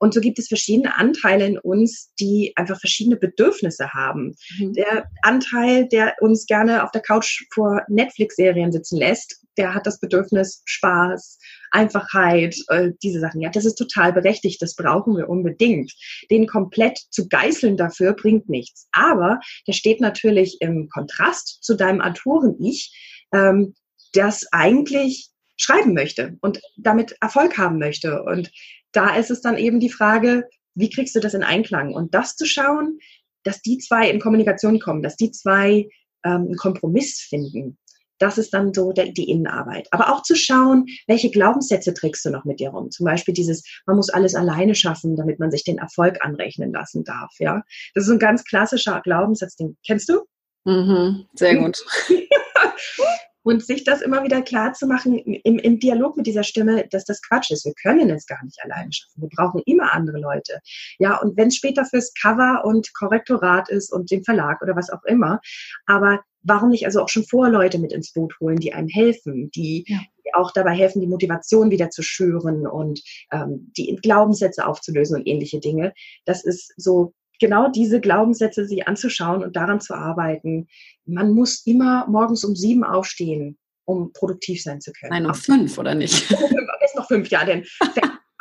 Und 0.00 0.14
so 0.14 0.20
gibt 0.20 0.38
es 0.38 0.48
verschiedene 0.48 0.96
Anteile 0.96 1.46
in 1.46 1.58
uns, 1.58 2.12
die 2.18 2.52
einfach 2.56 2.80
verschiedene 2.80 3.16
Bedürfnisse 3.16 3.92
haben. 3.92 4.34
Mhm. 4.58 4.72
Der 4.72 5.04
Anteil, 5.22 5.86
der 5.88 6.14
uns 6.20 6.46
gerne 6.46 6.82
auf 6.82 6.90
der 6.90 7.02
Couch 7.02 7.44
vor 7.52 7.82
Netflix-Serien 7.88 8.72
sitzen 8.72 8.96
lässt, 8.96 9.44
der 9.58 9.74
hat 9.74 9.86
das 9.86 10.00
Bedürfnis 10.00 10.62
Spaß, 10.64 11.38
Einfachheit, 11.70 12.56
äh, 12.68 12.92
diese 13.02 13.20
Sachen. 13.20 13.42
Ja, 13.42 13.50
das 13.50 13.66
ist 13.66 13.74
total 13.74 14.12
berechtigt, 14.14 14.62
das 14.62 14.74
brauchen 14.74 15.18
wir 15.18 15.28
unbedingt. 15.28 15.92
Den 16.30 16.46
komplett 16.46 16.98
zu 17.10 17.28
geißeln 17.28 17.76
dafür 17.76 18.14
bringt 18.14 18.48
nichts. 18.48 18.88
Aber 18.92 19.38
der 19.66 19.74
steht 19.74 20.00
natürlich 20.00 20.56
im 20.60 20.88
Kontrast 20.88 21.62
zu 21.62 21.74
deinem 21.74 22.00
Autoren-Ich, 22.00 22.96
ähm, 23.34 23.74
das 24.14 24.46
eigentlich 24.50 25.28
schreiben 25.58 25.92
möchte 25.92 26.38
und 26.40 26.62
damit 26.78 27.16
Erfolg 27.20 27.58
haben 27.58 27.78
möchte. 27.78 28.22
Und 28.22 28.50
da 28.92 29.16
ist 29.16 29.30
es 29.30 29.40
dann 29.40 29.56
eben 29.56 29.80
die 29.80 29.90
Frage, 29.90 30.48
wie 30.74 30.90
kriegst 30.90 31.14
du 31.14 31.20
das 31.20 31.34
in 31.34 31.42
Einklang? 31.42 31.94
Und 31.94 32.14
das 32.14 32.36
zu 32.36 32.46
schauen, 32.46 32.98
dass 33.44 33.62
die 33.62 33.78
zwei 33.78 34.10
in 34.10 34.20
Kommunikation 34.20 34.78
kommen, 34.80 35.02
dass 35.02 35.16
die 35.16 35.30
zwei 35.30 35.88
ähm, 36.24 36.42
einen 36.42 36.56
Kompromiss 36.56 37.20
finden. 37.20 37.78
Das 38.18 38.36
ist 38.36 38.52
dann 38.52 38.74
so 38.74 38.92
der, 38.92 39.12
die 39.12 39.30
Innenarbeit. 39.30 39.88
Aber 39.92 40.12
auch 40.12 40.22
zu 40.22 40.36
schauen, 40.36 40.86
welche 41.06 41.30
Glaubenssätze 41.30 41.94
trägst 41.94 42.24
du 42.26 42.30
noch 42.30 42.44
mit 42.44 42.60
dir 42.60 42.68
rum? 42.68 42.90
Zum 42.90 43.06
Beispiel 43.06 43.32
dieses, 43.32 43.64
man 43.86 43.96
muss 43.96 44.10
alles 44.10 44.34
alleine 44.34 44.74
schaffen, 44.74 45.16
damit 45.16 45.38
man 45.38 45.50
sich 45.50 45.64
den 45.64 45.78
Erfolg 45.78 46.18
anrechnen 46.20 46.70
lassen 46.70 47.02
darf. 47.04 47.32
Ja, 47.38 47.62
das 47.94 48.04
ist 48.04 48.10
ein 48.10 48.18
ganz 48.18 48.44
klassischer 48.44 49.00
Glaubenssatz. 49.00 49.56
Den 49.56 49.78
kennst 49.86 50.10
du? 50.10 50.20
Mhm, 50.66 51.26
sehr 51.34 51.56
gut. 51.56 51.82
Und 53.42 53.64
sich 53.64 53.84
das 53.84 54.02
immer 54.02 54.22
wieder 54.22 54.42
klar 54.42 54.72
zu 54.74 54.86
machen 54.86 55.18
im, 55.18 55.58
im 55.58 55.78
Dialog 55.78 56.16
mit 56.16 56.26
dieser 56.26 56.42
Stimme, 56.42 56.86
dass 56.90 57.04
das 57.04 57.22
Quatsch 57.22 57.50
ist. 57.50 57.64
Wir 57.64 57.74
können 57.74 58.10
es 58.10 58.26
gar 58.26 58.44
nicht 58.44 58.62
alleine 58.62 58.92
schaffen. 58.92 59.22
Wir 59.22 59.30
brauchen 59.34 59.62
immer 59.64 59.92
andere 59.92 60.18
Leute. 60.18 60.60
Ja, 60.98 61.16
und 61.18 61.36
wenn 61.36 61.48
es 61.48 61.56
später 61.56 61.84
fürs 61.84 62.12
Cover 62.14 62.62
und 62.64 62.92
Korrektorat 62.94 63.70
ist 63.70 63.92
und 63.92 64.10
den 64.10 64.24
Verlag 64.24 64.60
oder 64.62 64.76
was 64.76 64.90
auch 64.90 65.04
immer. 65.04 65.40
Aber 65.86 66.20
warum 66.42 66.70
nicht 66.70 66.86
also 66.86 67.02
auch 67.02 67.08
schon 67.08 67.24
vor 67.24 67.48
Leute 67.48 67.78
mit 67.78 67.92
ins 67.92 68.12
Boot 68.12 68.34
holen, 68.40 68.56
die 68.56 68.72
einem 68.72 68.88
helfen, 68.88 69.50
die, 69.50 69.84
ja. 69.86 69.98
die 70.24 70.34
auch 70.34 70.52
dabei 70.52 70.72
helfen, 70.72 71.00
die 71.00 71.06
Motivation 71.06 71.70
wieder 71.70 71.90
zu 71.90 72.02
schüren 72.02 72.66
und 72.66 73.02
ähm, 73.32 73.72
die 73.76 73.96
Glaubenssätze 74.02 74.66
aufzulösen 74.66 75.16
und 75.16 75.26
ähnliche 75.26 75.60
Dinge. 75.60 75.92
Das 76.24 76.44
ist 76.44 76.72
so 76.76 77.14
genau 77.40 77.68
diese 77.68 78.00
Glaubenssätze 78.00 78.66
sich 78.66 78.86
anzuschauen 78.86 79.42
und 79.42 79.56
daran 79.56 79.80
zu 79.80 79.94
arbeiten. 79.94 80.68
Man 81.06 81.32
muss 81.32 81.66
immer 81.66 82.06
morgens 82.08 82.44
um 82.44 82.54
sieben 82.54 82.84
aufstehen, 82.84 83.58
um 83.84 84.12
produktiv 84.12 84.62
sein 84.62 84.80
zu 84.80 84.92
können. 84.92 85.10
Nein, 85.10 85.26
um 85.26 85.34
fünf, 85.34 85.78
oder 85.78 85.94
nicht? 85.94 86.30
Ist 86.84 86.96
noch 86.96 87.08
fünf, 87.08 87.28
ja, 87.28 87.44
denn 87.44 87.64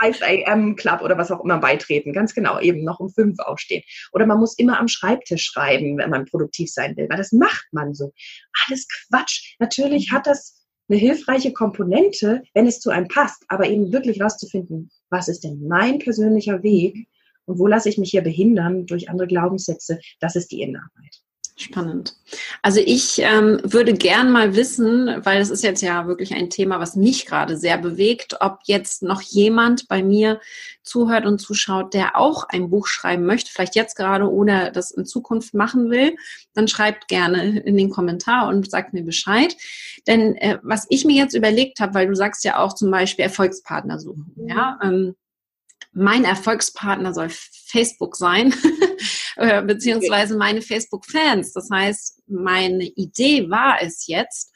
5 0.02 0.22
AM 0.48 0.76
Club 0.76 1.02
oder 1.02 1.18
was 1.18 1.32
auch 1.32 1.44
immer 1.44 1.60
beitreten. 1.60 2.14
Ganz 2.14 2.34
genau, 2.34 2.60
eben 2.60 2.84
noch 2.84 3.00
um 3.00 3.10
fünf 3.10 3.40
aufstehen. 3.40 3.84
Oder 4.12 4.26
man 4.26 4.40
muss 4.40 4.58
immer 4.58 4.80
am 4.80 4.88
Schreibtisch 4.88 5.44
schreiben, 5.44 5.98
wenn 5.98 6.10
man 6.10 6.26
produktiv 6.26 6.72
sein 6.72 6.96
will, 6.98 7.08
weil 7.10 7.18
das 7.18 7.32
macht 7.32 7.68
man 7.72 7.94
so. 7.94 8.14
Alles 8.68 8.88
Quatsch. 8.88 9.56
Natürlich 9.60 10.12
hat 10.12 10.28
das 10.28 10.66
eine 10.90 11.00
hilfreiche 11.00 11.54
Komponente, 11.54 12.42
wenn 12.54 12.66
es 12.66 12.80
zu 12.80 12.90
einem 12.90 13.08
passt, 13.08 13.44
aber 13.48 13.68
eben 13.68 13.92
wirklich 13.92 14.22
rauszufinden, 14.22 14.90
was 15.10 15.28
ist 15.28 15.44
denn 15.44 15.68
mein 15.68 16.00
persönlicher 16.00 16.64
Weg, 16.64 17.08
und 17.50 17.58
wo 17.58 17.68
lasse 17.68 17.90
ich 17.90 17.98
mich 17.98 18.12
hier 18.12 18.22
behindern 18.22 18.86
durch 18.86 19.10
andere 19.10 19.28
Glaubenssätze? 19.28 20.00
Das 20.20 20.36
ist 20.36 20.52
die 20.52 20.62
Innenarbeit. 20.62 21.22
Spannend. 21.56 22.16
Also 22.62 22.80
ich 22.80 23.20
ähm, 23.20 23.60
würde 23.64 23.94
gern 23.94 24.32
mal 24.32 24.56
wissen, 24.56 25.14
weil 25.26 25.42
es 25.42 25.50
ist 25.50 25.62
jetzt 25.62 25.82
ja 25.82 26.08
wirklich 26.08 26.34
ein 26.34 26.50
Thema, 26.50 26.80
was 26.80 26.96
mich 26.96 27.26
gerade 27.26 27.58
sehr 27.58 27.78
bewegt, 27.78 28.38
ob 28.40 28.60
jetzt 28.64 29.04
noch 29.04 29.22
jemand 29.22 29.90
bei 29.90 30.02
mir 30.02 30.40
zuhört 30.84 31.26
und 31.26 31.40
zuschaut, 31.40 31.94
der 31.94 32.16
auch 32.16 32.46
ein 32.48 32.70
Buch 32.70 32.88
schreiben 32.88 33.26
möchte, 33.26 33.52
vielleicht 33.52 33.76
jetzt 33.76 33.98
gerade 33.98 34.32
oder 34.32 34.72
das 34.72 34.92
in 34.92 35.06
Zukunft 35.06 35.54
machen 35.54 35.90
will, 35.90 36.16
dann 36.54 36.70
schreibt 36.70 37.10
gerne 37.10 37.60
in 37.60 37.76
den 37.76 37.90
Kommentar 37.90 38.48
und 38.48 38.72
sagt 38.72 38.94
mir 38.94 39.04
Bescheid. 39.04 39.54
Denn 40.08 40.36
äh, 40.36 40.60
was 40.64 40.86
ich 40.90 41.04
mir 41.04 41.18
jetzt 41.18 41.36
überlegt 41.36 41.82
habe, 41.82 41.94
weil 41.94 42.08
du 42.08 42.16
sagst 42.16 42.46
ja 42.46 42.60
auch 42.60 42.74
zum 42.74 42.90
Beispiel 42.90 43.26
Erfolgspartner 43.26 44.00
suchen, 44.00 44.34
ja, 44.48 44.80
ähm, 44.82 45.14
mein 45.92 46.24
Erfolgspartner 46.24 47.14
soll 47.14 47.30
Facebook 47.30 48.16
sein, 48.16 48.54
äh, 49.36 49.62
beziehungsweise 49.62 50.38
meine 50.38 50.62
Facebook-Fans. 50.62 51.54
Das 51.54 51.70
heißt, 51.72 52.22
meine 52.28 52.86
Idee 52.86 53.50
war 53.50 53.82
es 53.82 54.08
jetzt, 54.08 54.54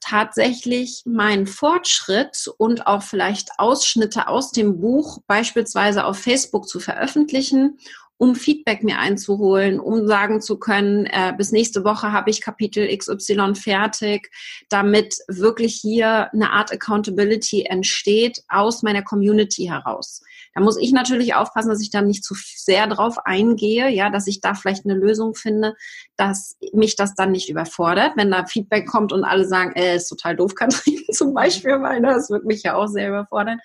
tatsächlich 0.00 1.02
meinen 1.04 1.46
Fortschritt 1.46 2.50
und 2.58 2.86
auch 2.86 3.02
vielleicht 3.02 3.50
Ausschnitte 3.58 4.28
aus 4.28 4.50
dem 4.50 4.80
Buch 4.80 5.18
beispielsweise 5.26 6.04
auf 6.04 6.18
Facebook 6.18 6.68
zu 6.68 6.80
veröffentlichen 6.80 7.78
um 8.20 8.34
Feedback 8.34 8.84
mir 8.84 8.98
einzuholen, 8.98 9.80
um 9.80 10.06
sagen 10.06 10.42
zu 10.42 10.58
können, 10.58 11.06
äh, 11.06 11.32
bis 11.34 11.52
nächste 11.52 11.84
Woche 11.84 12.12
habe 12.12 12.28
ich 12.28 12.42
Kapitel 12.42 12.86
XY 12.94 13.54
fertig, 13.54 14.30
damit 14.68 15.16
wirklich 15.26 15.76
hier 15.76 16.30
eine 16.34 16.50
Art 16.50 16.70
Accountability 16.70 17.62
entsteht 17.62 18.42
aus 18.48 18.82
meiner 18.82 19.02
Community 19.02 19.64
heraus. 19.64 20.20
Da 20.54 20.60
muss 20.60 20.76
ich 20.76 20.92
natürlich 20.92 21.34
aufpassen, 21.34 21.70
dass 21.70 21.80
ich 21.80 21.90
dann 21.90 22.08
nicht 22.08 22.22
zu 22.22 22.34
sehr 22.36 22.86
drauf 22.88 23.16
eingehe, 23.24 23.88
ja, 23.88 24.10
dass 24.10 24.26
ich 24.26 24.42
da 24.42 24.52
vielleicht 24.52 24.84
eine 24.84 24.94
Lösung 24.94 25.34
finde, 25.34 25.74
dass 26.16 26.58
mich 26.74 26.96
das 26.96 27.14
dann 27.14 27.32
nicht 27.32 27.48
überfordert, 27.48 28.12
wenn 28.16 28.30
da 28.30 28.44
Feedback 28.44 28.86
kommt 28.86 29.14
und 29.14 29.24
alle 29.24 29.46
sagen, 29.46 29.72
äh, 29.76 29.96
ist 29.96 30.08
total 30.08 30.36
doof, 30.36 30.54
Katrin 30.56 31.00
zum 31.10 31.32
Beispiel, 31.32 31.80
weil 31.80 32.02
das 32.02 32.28
wird 32.28 32.44
mich 32.44 32.64
ja 32.64 32.74
auch 32.74 32.88
sehr 32.88 33.08
überfordern. 33.08 33.60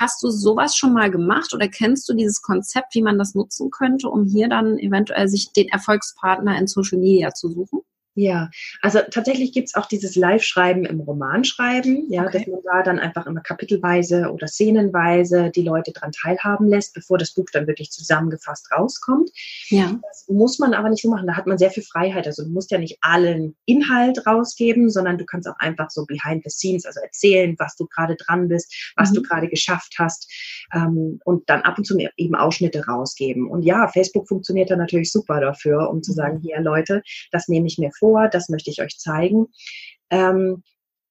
Hast 0.00 0.22
du 0.22 0.30
sowas 0.30 0.76
schon 0.76 0.94
mal 0.94 1.10
gemacht 1.10 1.52
oder 1.52 1.68
kennst 1.68 2.08
du 2.08 2.14
dieses 2.14 2.40
Konzept, 2.40 2.94
wie 2.94 3.02
man 3.02 3.18
das 3.18 3.34
nutzen 3.34 3.70
könnte, 3.70 4.08
um 4.08 4.24
hier 4.24 4.48
dann 4.48 4.78
eventuell 4.78 5.28
sich 5.28 5.52
den 5.52 5.68
Erfolgspartner 5.68 6.58
in 6.58 6.66
Social 6.66 6.98
Media 6.98 7.34
zu 7.34 7.50
suchen? 7.50 7.80
Ja, 8.14 8.50
also 8.82 8.98
tatsächlich 9.08 9.52
gibt's 9.52 9.76
auch 9.76 9.86
dieses 9.86 10.16
Live-Schreiben 10.16 10.84
im 10.84 11.00
Romanschreiben, 11.00 12.10
ja, 12.10 12.24
okay. 12.24 12.38
dass 12.38 12.46
man 12.48 12.60
da 12.64 12.82
dann 12.82 12.98
einfach 12.98 13.26
immer 13.26 13.40
kapitelweise 13.40 14.32
oder 14.32 14.48
szenenweise 14.48 15.50
die 15.50 15.62
Leute 15.62 15.92
dran 15.92 16.10
teilhaben 16.10 16.66
lässt, 16.66 16.92
bevor 16.92 17.18
das 17.18 17.32
Buch 17.34 17.46
dann 17.52 17.68
wirklich 17.68 17.92
zusammengefasst 17.92 18.68
rauskommt. 18.76 19.30
Ja. 19.68 19.96
Das 20.02 20.26
muss 20.28 20.58
man 20.58 20.74
aber 20.74 20.90
nicht 20.90 21.02
so 21.02 21.10
machen. 21.10 21.28
Da 21.28 21.36
hat 21.36 21.46
man 21.46 21.56
sehr 21.56 21.70
viel 21.70 21.84
Freiheit. 21.84 22.26
Also 22.26 22.42
du 22.42 22.50
musst 22.50 22.72
ja 22.72 22.78
nicht 22.78 22.98
allen 23.00 23.54
Inhalt 23.64 24.26
rausgeben, 24.26 24.90
sondern 24.90 25.16
du 25.16 25.24
kannst 25.24 25.48
auch 25.48 25.58
einfach 25.58 25.90
so 25.90 26.04
behind 26.04 26.42
the 26.44 26.50
scenes, 26.50 26.86
also 26.86 27.00
erzählen, 27.00 27.54
was 27.58 27.76
du 27.76 27.86
gerade 27.86 28.16
dran 28.16 28.48
bist, 28.48 28.92
was 28.96 29.10
mhm. 29.10 29.14
du 29.14 29.22
gerade 29.22 29.48
geschafft 29.48 29.94
hast 29.98 30.28
ähm, 30.74 31.20
und 31.24 31.48
dann 31.48 31.62
ab 31.62 31.78
und 31.78 31.84
zu 31.84 31.96
eben 32.16 32.34
Ausschnitte 32.34 32.86
rausgeben. 32.86 33.48
Und 33.48 33.62
ja, 33.62 33.86
Facebook 33.86 34.26
funktioniert 34.26 34.70
da 34.70 34.76
natürlich 34.76 35.12
super 35.12 35.40
dafür, 35.40 35.88
um 35.90 36.02
zu 36.02 36.10
mhm. 36.10 36.16
sagen, 36.16 36.40
hier 36.42 36.60
Leute, 36.60 37.02
das 37.30 37.46
nehme 37.46 37.68
ich 37.68 37.78
mir 37.78 37.92
vor 38.00 38.28
das 38.28 38.48
möchte 38.48 38.70
ich 38.70 38.82
euch 38.82 38.98
zeigen. 38.98 39.46
Ähm, 40.10 40.64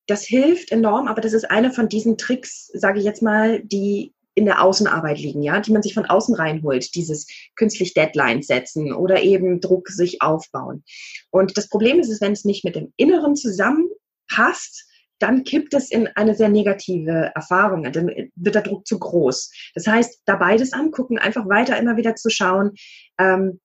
das 0.08 0.26
hilft 0.26 0.72
enorm, 0.72 1.08
aber 1.08 1.22
das 1.22 1.34
ist 1.34 1.50
einer 1.50 1.72
von 1.72 1.88
diesen 1.88 2.18
Tricks, 2.18 2.70
sage 2.74 3.00
ich 3.00 3.06
jetzt 3.06 3.22
mal, 3.22 3.62
die 3.64 4.14
in 4.34 4.46
der 4.46 4.64
Außenarbeit 4.64 5.20
liegen, 5.20 5.44
ja, 5.44 5.60
die 5.60 5.72
man 5.72 5.82
sich 5.82 5.94
von 5.94 6.06
außen 6.06 6.34
reinholt, 6.34 6.96
dieses 6.96 7.28
künstlich 7.56 7.94
Deadlines 7.94 8.48
setzen 8.48 8.94
oder 8.94 9.22
eben 9.22 9.60
Druck 9.60 9.90
sich 9.90 10.22
aufbauen. 10.22 10.84
Und 11.30 11.58
das 11.58 11.68
Problem 11.68 12.00
ist, 12.00 12.22
wenn 12.22 12.32
es 12.32 12.46
nicht 12.46 12.64
mit 12.64 12.76
dem 12.76 12.94
Inneren 12.98 13.36
zusammenpasst, 13.36 14.86
dann 15.20 15.44
kippt 15.44 15.74
es 15.74 15.92
in 15.92 16.08
eine 16.16 16.34
sehr 16.36 16.50
negative 16.50 17.32
Erfahrung, 17.36 17.84
dann 17.92 18.08
wird 18.36 18.56
der 18.56 18.62
Druck 18.62 18.88
zu 18.88 18.98
groß. 18.98 19.52
Das 19.76 19.86
heißt, 19.86 20.22
da 20.26 20.38
beides 20.38 20.72
angucken, 20.72 21.20
einfach 21.20 21.48
weiter 21.48 21.78
immer 21.78 21.98
wieder 21.98 22.16
zu 22.16 22.30
schauen, 22.30 22.72
ähm, 23.20 23.60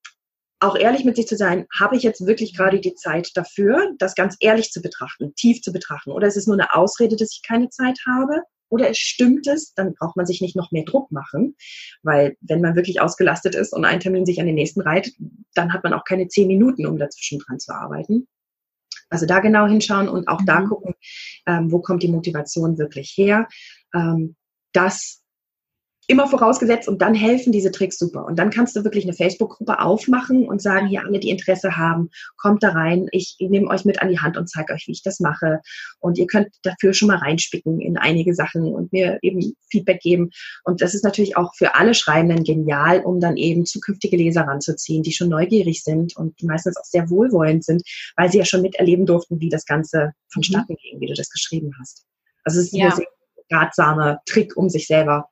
auch 0.60 0.76
ehrlich 0.76 1.04
mit 1.04 1.16
sich 1.16 1.26
zu 1.26 1.36
sein, 1.36 1.66
habe 1.78 1.96
ich 1.96 2.02
jetzt 2.02 2.26
wirklich 2.26 2.56
gerade 2.56 2.80
die 2.80 2.94
Zeit 2.94 3.30
dafür, 3.34 3.92
das 3.98 4.14
ganz 4.14 4.36
ehrlich 4.40 4.70
zu 4.70 4.80
betrachten, 4.80 5.34
tief 5.34 5.60
zu 5.60 5.72
betrachten? 5.72 6.10
Oder 6.10 6.26
ist 6.26 6.36
es 6.36 6.46
nur 6.46 6.56
eine 6.56 6.74
Ausrede, 6.74 7.16
dass 7.16 7.32
ich 7.32 7.42
keine 7.46 7.68
Zeit 7.70 7.98
habe? 8.06 8.42
Oder 8.68 8.90
es 8.90 8.98
stimmt 8.98 9.46
es, 9.46 9.74
dann 9.74 9.94
braucht 9.94 10.16
man 10.16 10.26
sich 10.26 10.40
nicht 10.40 10.56
noch 10.56 10.72
mehr 10.72 10.84
Druck 10.84 11.12
machen, 11.12 11.54
weil 12.02 12.36
wenn 12.40 12.60
man 12.60 12.76
wirklich 12.76 13.00
ausgelastet 13.00 13.54
ist 13.54 13.72
und 13.72 13.84
ein 13.84 14.00
Termin 14.00 14.26
sich 14.26 14.40
an 14.40 14.46
den 14.46 14.54
nächsten 14.54 14.80
reiht, 14.80 15.12
dann 15.54 15.72
hat 15.72 15.84
man 15.84 15.92
auch 15.92 16.04
keine 16.04 16.28
zehn 16.28 16.48
Minuten, 16.48 16.86
um 16.86 16.98
dazwischen 16.98 17.38
dran 17.38 17.60
zu 17.60 17.72
arbeiten. 17.72 18.26
Also 19.10 19.26
da 19.26 19.40
genau 19.40 19.66
hinschauen 19.66 20.08
und 20.08 20.28
auch 20.28 20.40
da 20.46 20.60
mhm. 20.60 20.68
gucken, 20.68 20.94
ähm, 21.46 21.70
wo 21.70 21.80
kommt 21.80 22.02
die 22.02 22.08
Motivation 22.08 22.78
wirklich 22.78 23.14
her. 23.16 23.48
Ähm, 23.94 24.34
das 24.72 25.22
immer 26.06 26.28
vorausgesetzt 26.28 26.88
und 26.88 27.00
dann 27.00 27.14
helfen 27.14 27.52
diese 27.52 27.70
Tricks 27.70 27.98
super. 27.98 28.26
Und 28.26 28.38
dann 28.38 28.50
kannst 28.50 28.76
du 28.76 28.84
wirklich 28.84 29.04
eine 29.04 29.14
Facebook-Gruppe 29.14 29.80
aufmachen 29.80 30.46
und 30.46 30.60
sagen, 30.60 30.86
hier 30.86 31.04
alle, 31.04 31.18
die 31.18 31.30
Interesse 31.30 31.76
haben, 31.76 32.10
kommt 32.36 32.62
da 32.62 32.70
rein. 32.70 33.08
Ich 33.12 33.36
nehme 33.40 33.68
euch 33.68 33.84
mit 33.84 34.02
an 34.02 34.08
die 34.08 34.18
Hand 34.18 34.36
und 34.36 34.48
zeige 34.48 34.74
euch, 34.74 34.86
wie 34.86 34.92
ich 34.92 35.02
das 35.02 35.20
mache. 35.20 35.60
Und 36.00 36.18
ihr 36.18 36.26
könnt 36.26 36.48
dafür 36.62 36.92
schon 36.92 37.08
mal 37.08 37.18
reinspicken 37.18 37.80
in 37.80 37.96
einige 37.96 38.34
Sachen 38.34 38.64
und 38.74 38.92
mir 38.92 39.18
eben 39.22 39.54
Feedback 39.70 40.00
geben. 40.00 40.30
Und 40.64 40.82
das 40.82 40.94
ist 40.94 41.04
natürlich 41.04 41.36
auch 41.36 41.54
für 41.54 41.74
alle 41.74 41.94
Schreibenden 41.94 42.44
genial, 42.44 43.00
um 43.00 43.20
dann 43.20 43.36
eben 43.36 43.64
zukünftige 43.64 44.16
Leser 44.16 44.42
ranzuziehen, 44.42 45.02
die 45.02 45.12
schon 45.12 45.28
neugierig 45.28 45.82
sind 45.82 46.16
und 46.16 46.38
die 46.40 46.46
meistens 46.46 46.76
auch 46.76 46.84
sehr 46.84 47.08
wohlwollend 47.08 47.64
sind, 47.64 47.82
weil 48.16 48.30
sie 48.30 48.38
ja 48.38 48.44
schon 48.44 48.62
miterleben 48.62 49.06
durften, 49.06 49.40
wie 49.40 49.48
das 49.48 49.64
Ganze 49.64 50.12
vonstatten 50.32 50.76
ging, 50.76 51.00
wie 51.00 51.06
du 51.06 51.14
das 51.14 51.30
geschrieben 51.30 51.72
hast. 51.80 52.04
Also 52.44 52.60
es 52.60 52.66
ist 52.66 52.74
ja. 52.74 52.86
ein 52.86 52.96
sehr 52.96 53.06
ratsamer 53.50 54.20
Trick, 54.26 54.56
um 54.56 54.68
sich 54.68 54.86
selber 54.86 55.28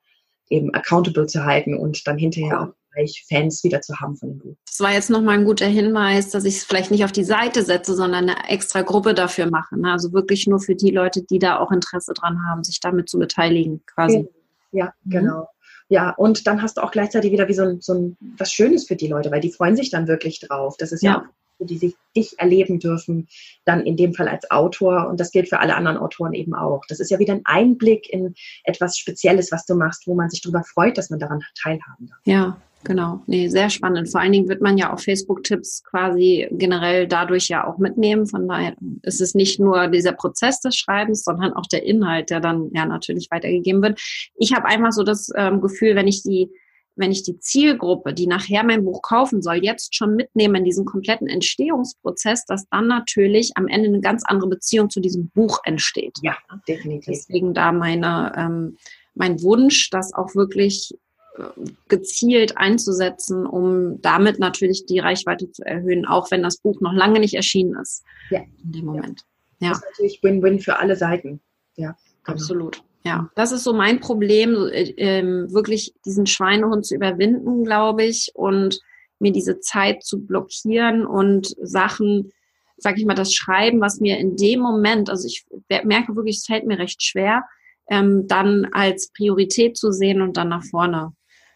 eben 0.49 0.73
accountable 0.73 1.27
zu 1.27 1.45
halten 1.45 1.75
und 1.75 2.05
dann 2.07 2.17
hinterher 2.17 2.61
auch 2.61 2.73
gleich 2.93 3.25
Fans 3.27 3.63
wieder 3.63 3.81
zu 3.81 3.99
haben 3.99 4.15
von 4.15 4.29
dem 4.29 4.37
Buch. 4.39 4.55
Das 4.67 4.79
war 4.79 4.93
jetzt 4.93 5.09
nochmal 5.09 5.39
ein 5.39 5.45
guter 5.45 5.65
Hinweis, 5.65 6.29
dass 6.29 6.45
ich 6.45 6.57
es 6.57 6.63
vielleicht 6.63 6.91
nicht 6.91 7.03
auf 7.03 7.11
die 7.11 7.23
Seite 7.23 7.63
setze, 7.63 7.95
sondern 7.95 8.29
eine 8.29 8.49
extra 8.49 8.81
Gruppe 8.81 9.13
dafür 9.13 9.49
mache. 9.49 9.79
Ne? 9.79 9.91
Also 9.91 10.13
wirklich 10.13 10.47
nur 10.47 10.59
für 10.59 10.75
die 10.75 10.91
Leute, 10.91 11.23
die 11.23 11.39
da 11.39 11.59
auch 11.59 11.71
Interesse 11.71 12.13
dran 12.13 12.39
haben, 12.47 12.63
sich 12.63 12.79
damit 12.79 13.09
zu 13.09 13.19
beteiligen 13.19 13.81
quasi. 13.85 14.27
Ja, 14.71 14.93
mhm. 15.03 15.09
genau. 15.09 15.47
Ja, 15.89 16.11
und 16.11 16.47
dann 16.47 16.61
hast 16.61 16.77
du 16.77 16.81
auch 16.81 16.91
gleichzeitig 16.91 17.31
wieder 17.31 17.47
wie 17.47 17.53
so 17.53 17.63
ein, 17.63 17.81
so 17.81 17.93
ein 17.93 18.17
was 18.37 18.51
Schönes 18.51 18.87
für 18.87 18.95
die 18.95 19.07
Leute, 19.07 19.31
weil 19.31 19.41
die 19.41 19.51
freuen 19.51 19.75
sich 19.75 19.91
dann 19.91 20.07
wirklich 20.07 20.39
drauf. 20.39 20.75
Das 20.77 20.91
ist 20.91 21.03
ja, 21.03 21.11
ja 21.11 21.29
die 21.59 21.77
sich 21.77 21.95
dich 22.15 22.39
erleben 22.39 22.79
dürfen, 22.79 23.27
dann 23.65 23.85
in 23.85 23.97
dem 23.97 24.13
Fall 24.13 24.27
als 24.27 24.49
Autor. 24.51 25.07
Und 25.07 25.19
das 25.19 25.31
gilt 25.31 25.49
für 25.49 25.59
alle 25.59 25.75
anderen 25.75 25.97
Autoren 25.97 26.33
eben 26.33 26.53
auch. 26.53 26.81
Das 26.87 26.99
ist 26.99 27.09
ja 27.09 27.19
wieder 27.19 27.33
ein 27.33 27.41
Einblick 27.45 28.11
in 28.11 28.33
etwas 28.63 28.97
Spezielles, 28.97 29.51
was 29.51 29.65
du 29.65 29.75
machst, 29.75 30.07
wo 30.07 30.15
man 30.15 30.29
sich 30.29 30.41
darüber 30.41 30.63
freut, 30.63 30.97
dass 30.97 31.09
man 31.09 31.19
daran 31.19 31.41
teilhaben 31.61 32.07
darf. 32.07 32.19
Ja, 32.25 32.57
genau. 32.83 33.21
Nee, 33.27 33.47
sehr 33.47 33.69
spannend. 33.69 34.09
Vor 34.11 34.21
allen 34.21 34.31
Dingen 34.31 34.49
wird 34.49 34.61
man 34.61 34.77
ja 34.77 34.93
auch 34.93 34.99
Facebook-Tipps 34.99 35.83
quasi 35.83 36.47
generell 36.51 37.07
dadurch 37.07 37.47
ja 37.47 37.65
auch 37.65 37.77
mitnehmen. 37.77 38.27
Von 38.27 38.47
daher 38.47 38.75
ist 39.03 39.21
es 39.21 39.33
nicht 39.33 39.59
nur 39.59 39.87
dieser 39.87 40.13
Prozess 40.13 40.59
des 40.59 40.75
Schreibens, 40.75 41.23
sondern 41.23 41.53
auch 41.53 41.65
der 41.65 41.83
Inhalt, 41.83 42.29
der 42.29 42.39
dann 42.39 42.69
ja 42.73 42.85
natürlich 42.85 43.29
weitergegeben 43.31 43.81
wird. 43.81 43.99
Ich 44.37 44.53
habe 44.53 44.65
einfach 44.65 44.91
so 44.91 45.03
das 45.03 45.29
ähm, 45.35 45.61
Gefühl, 45.61 45.95
wenn 45.95 46.07
ich 46.07 46.23
die 46.23 46.49
wenn 46.95 47.11
ich 47.11 47.23
die 47.23 47.39
Zielgruppe, 47.39 48.13
die 48.13 48.27
nachher 48.27 48.63
mein 48.63 48.83
Buch 48.83 49.01
kaufen 49.01 49.41
soll, 49.41 49.63
jetzt 49.63 49.95
schon 49.95 50.15
mitnehme 50.15 50.59
in 50.59 50.65
diesen 50.65 50.85
kompletten 50.85 51.27
Entstehungsprozess, 51.27 52.45
dass 52.45 52.67
dann 52.69 52.87
natürlich 52.87 53.51
am 53.55 53.67
Ende 53.67 53.89
eine 53.89 54.01
ganz 54.01 54.23
andere 54.25 54.49
Beziehung 54.49 54.89
zu 54.89 54.99
diesem 54.99 55.29
Buch 55.29 55.59
entsteht. 55.63 56.17
Ja, 56.21 56.37
definitiv. 56.67 57.13
Deswegen 57.13 57.53
da 57.53 57.71
meine, 57.71 58.33
ähm, 58.37 58.77
mein 59.15 59.41
Wunsch, 59.41 59.89
das 59.89 60.13
auch 60.13 60.35
wirklich 60.35 60.95
äh, 61.37 61.43
gezielt 61.87 62.57
einzusetzen, 62.57 63.45
um 63.45 64.01
damit 64.01 64.39
natürlich 64.39 64.85
die 64.85 64.99
Reichweite 64.99 65.51
zu 65.51 65.63
erhöhen, 65.65 66.05
auch 66.05 66.29
wenn 66.29 66.43
das 66.43 66.57
Buch 66.57 66.79
noch 66.81 66.93
lange 66.93 67.19
nicht 67.19 67.33
erschienen 67.33 67.75
ist. 67.81 68.03
Ja. 68.29 68.41
In 68.63 68.71
dem 68.71 68.85
Moment. 68.85 69.25
Ja. 69.59 69.69
Das 69.69 69.79
ist 69.79 69.85
natürlich 69.91 70.23
Win-Win 70.23 70.59
für 70.59 70.77
alle 70.77 70.95
Seiten. 70.95 71.39
Ja. 71.75 71.95
Genau. 72.23 72.37
Absolut. 72.37 72.83
Ja, 73.05 73.29
das 73.35 73.51
ist 73.51 73.63
so 73.63 73.73
mein 73.73 73.99
Problem, 73.99 74.55
äh, 74.71 74.93
ähm, 74.97 75.53
wirklich 75.53 75.93
diesen 76.05 76.25
Schweinehund 76.25 76.85
zu 76.85 76.95
überwinden, 76.95 77.63
glaube 77.65 78.03
ich, 78.03 78.31
und 78.33 78.79
mir 79.19 79.31
diese 79.31 79.59
Zeit 79.59 80.03
zu 80.03 80.25
blockieren 80.25 81.05
und 81.05 81.55
Sachen, 81.61 82.31
sag 82.77 82.97
ich 82.97 83.05
mal, 83.05 83.13
das 83.13 83.33
Schreiben, 83.33 83.81
was 83.81 83.99
mir 83.99 84.17
in 84.17 84.37
dem 84.37 84.61
Moment, 84.61 85.09
also 85.09 85.27
ich 85.27 85.45
merke 85.83 86.15
wirklich, 86.15 86.37
es 86.37 86.45
fällt 86.45 86.65
mir 86.65 86.79
recht 86.79 87.03
schwer, 87.03 87.43
ähm, 87.89 88.27
dann 88.27 88.69
als 88.71 89.11
Priorität 89.11 89.77
zu 89.77 89.91
sehen 89.91 90.21
und 90.21 90.37
dann 90.37 90.49
nach 90.49 90.63
vorne. 90.63 91.13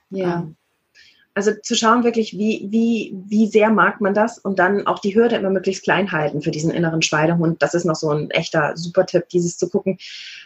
Ja. 0.09 0.49
Also 1.37 1.51
zu 1.61 1.75
schauen 1.75 2.03
wirklich, 2.03 2.33
wie, 2.33 2.65
wie, 2.71 3.15
wie 3.27 3.45
sehr 3.45 3.69
mag 3.69 4.01
man 4.01 4.15
das 4.15 4.39
und 4.39 4.57
dann 4.57 4.87
auch 4.87 4.97
die 4.97 5.13
Hürde 5.13 5.35
immer 5.35 5.51
möglichst 5.51 5.83
klein 5.83 6.11
halten 6.11 6.41
für 6.41 6.49
diesen 6.49 6.71
inneren 6.71 7.03
Schweinehund. 7.03 7.61
Das 7.61 7.75
ist 7.75 7.85
noch 7.85 7.93
so 7.93 8.09
ein 8.09 8.31
echter 8.31 8.75
super 8.75 9.05
Tipp, 9.05 9.29
dieses 9.29 9.55
zu 9.55 9.69
gucken, 9.69 9.99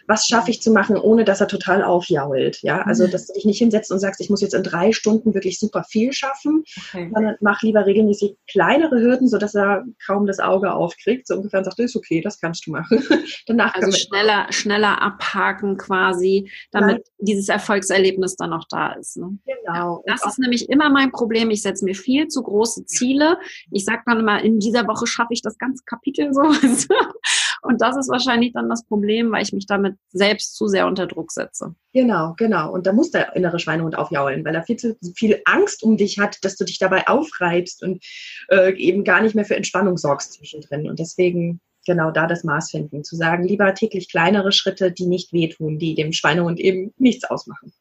was 0.08 0.28
schaffe 0.28 0.52
ich 0.52 0.62
zu 0.62 0.70
machen, 0.70 0.98
ohne 0.98 1.24
dass 1.24 1.40
er 1.40 1.48
total 1.48 1.82
aufjault. 1.82 2.62
Ja, 2.62 2.82
also 2.82 3.08
mhm. 3.08 3.12
dass 3.12 3.28
du 3.28 3.34
dich 3.34 3.46
nicht 3.46 3.60
hinsetzt 3.60 3.90
und 3.90 4.00
sagst, 4.00 4.20
ich 4.20 4.30
muss 4.30 4.42
jetzt 4.42 4.54
in 4.54 4.64
drei 4.64 4.92
Stunden 4.92 5.34
wirklich 5.34 5.60
super 5.60 5.86
viel 5.86 6.12
schaffen, 6.12 6.66
okay. 6.90 7.10
sondern 7.14 7.36
mach 7.40 7.62
lieber 7.62 7.86
regelmäßig 7.86 8.36
kleinere 8.50 9.00
Hürden, 9.00 9.30
sodass 9.30 9.56
er 9.56 9.86
kaum 10.06 10.28
das 10.28 10.40
Auge 10.40 10.74
aufkriegt, 10.74 11.26
so 11.26 11.36
ungefähr 11.36 11.60
und 11.60 11.64
sagt, 11.64 11.80
ist 11.80 11.96
okay, 11.96 12.20
das 12.20 12.42
kannst 12.42 12.68
du 12.68 12.72
machen. 12.72 13.02
Danach 13.48 13.74
also 13.76 13.94
schneller, 13.94 14.48
schneller 14.50 15.02
abhaken 15.02 15.78
quasi, 15.78 16.52
damit 16.72 16.98
Nein. 16.98 17.04
dieses 17.20 17.48
Erfolgserlebnis 17.48 18.36
dann 18.36 18.50
noch 18.50 18.68
da 18.70 18.92
ist. 18.92 19.16
Ne? 19.16 19.38
Genau. 19.46 20.04
Ja, 20.06 20.16
das 20.16 20.26
ist 20.26 20.40
nämlich 20.40 20.70
immer 20.70 20.81
immer 20.82 20.90
mein 20.90 21.12
Problem. 21.12 21.50
Ich 21.50 21.62
setze 21.62 21.86
mir 21.86 21.96
viel 21.96 22.28
zu 22.28 22.42
große 22.42 22.86
Ziele. 22.86 23.38
Ich 23.72 23.86
sage 23.86 24.02
dann 24.06 24.20
immer, 24.20 24.42
in 24.42 24.60
dieser 24.60 24.88
Woche 24.88 25.08
schaffe 25.08 25.34
ich 25.34 25.42
das 25.42 25.58
ganze 25.58 25.84
Kapitel 25.86 26.34
so. 26.34 26.42
Und 27.64 27.80
das 27.80 27.96
ist 27.96 28.10
wahrscheinlich 28.10 28.54
dann 28.54 28.70
das 28.70 28.84
Problem, 28.86 29.32
weil 29.32 29.44
ich 29.44 29.54
mich 29.54 29.68
damit 29.68 29.96
selbst 30.10 30.56
zu 30.56 30.68
sehr 30.68 30.88
unter 30.88 31.06
Druck 31.06 31.32
setze. 31.32 31.76
Genau, 31.94 32.34
genau. 32.38 32.72
Und 32.72 32.88
da 32.88 32.94
muss 32.94 33.12
der 33.12 33.36
innere 33.36 33.60
Schweinehund 33.60 33.96
aufjaulen, 33.96 34.44
weil 34.44 34.56
er 34.56 34.64
viel 34.64 34.78
zu 34.78 34.98
viel 35.16 35.42
Angst 35.46 35.84
um 35.84 35.96
dich 35.96 36.18
hat, 36.18 36.38
dass 36.42 36.56
du 36.56 36.66
dich 36.66 36.80
dabei 36.80 37.08
aufreibst 37.08 37.84
und 37.84 38.04
äh, 38.50 38.74
eben 38.78 39.04
gar 39.04 39.22
nicht 39.22 39.36
mehr 39.36 39.46
für 39.46 39.56
Entspannung 39.56 39.98
sorgst 39.98 40.34
zwischendrin. 40.34 40.90
Und 40.90 41.00
deswegen 41.00 41.62
genau 41.86 42.12
da 42.12 42.28
das 42.28 42.44
Maß 42.44 42.72
finden, 42.72 43.04
zu 43.04 43.16
sagen, 43.16 43.44
lieber 43.44 43.74
täglich 43.74 44.10
kleinere 44.10 44.52
Schritte, 44.52 44.92
die 44.92 45.06
nicht 45.06 45.34
wehtun, 45.34 45.78
die 45.80 45.96
dem 45.96 46.14
Schweinehund 46.14 46.60
eben 46.60 46.94
nichts 46.98 47.26
ausmachen. 47.26 47.74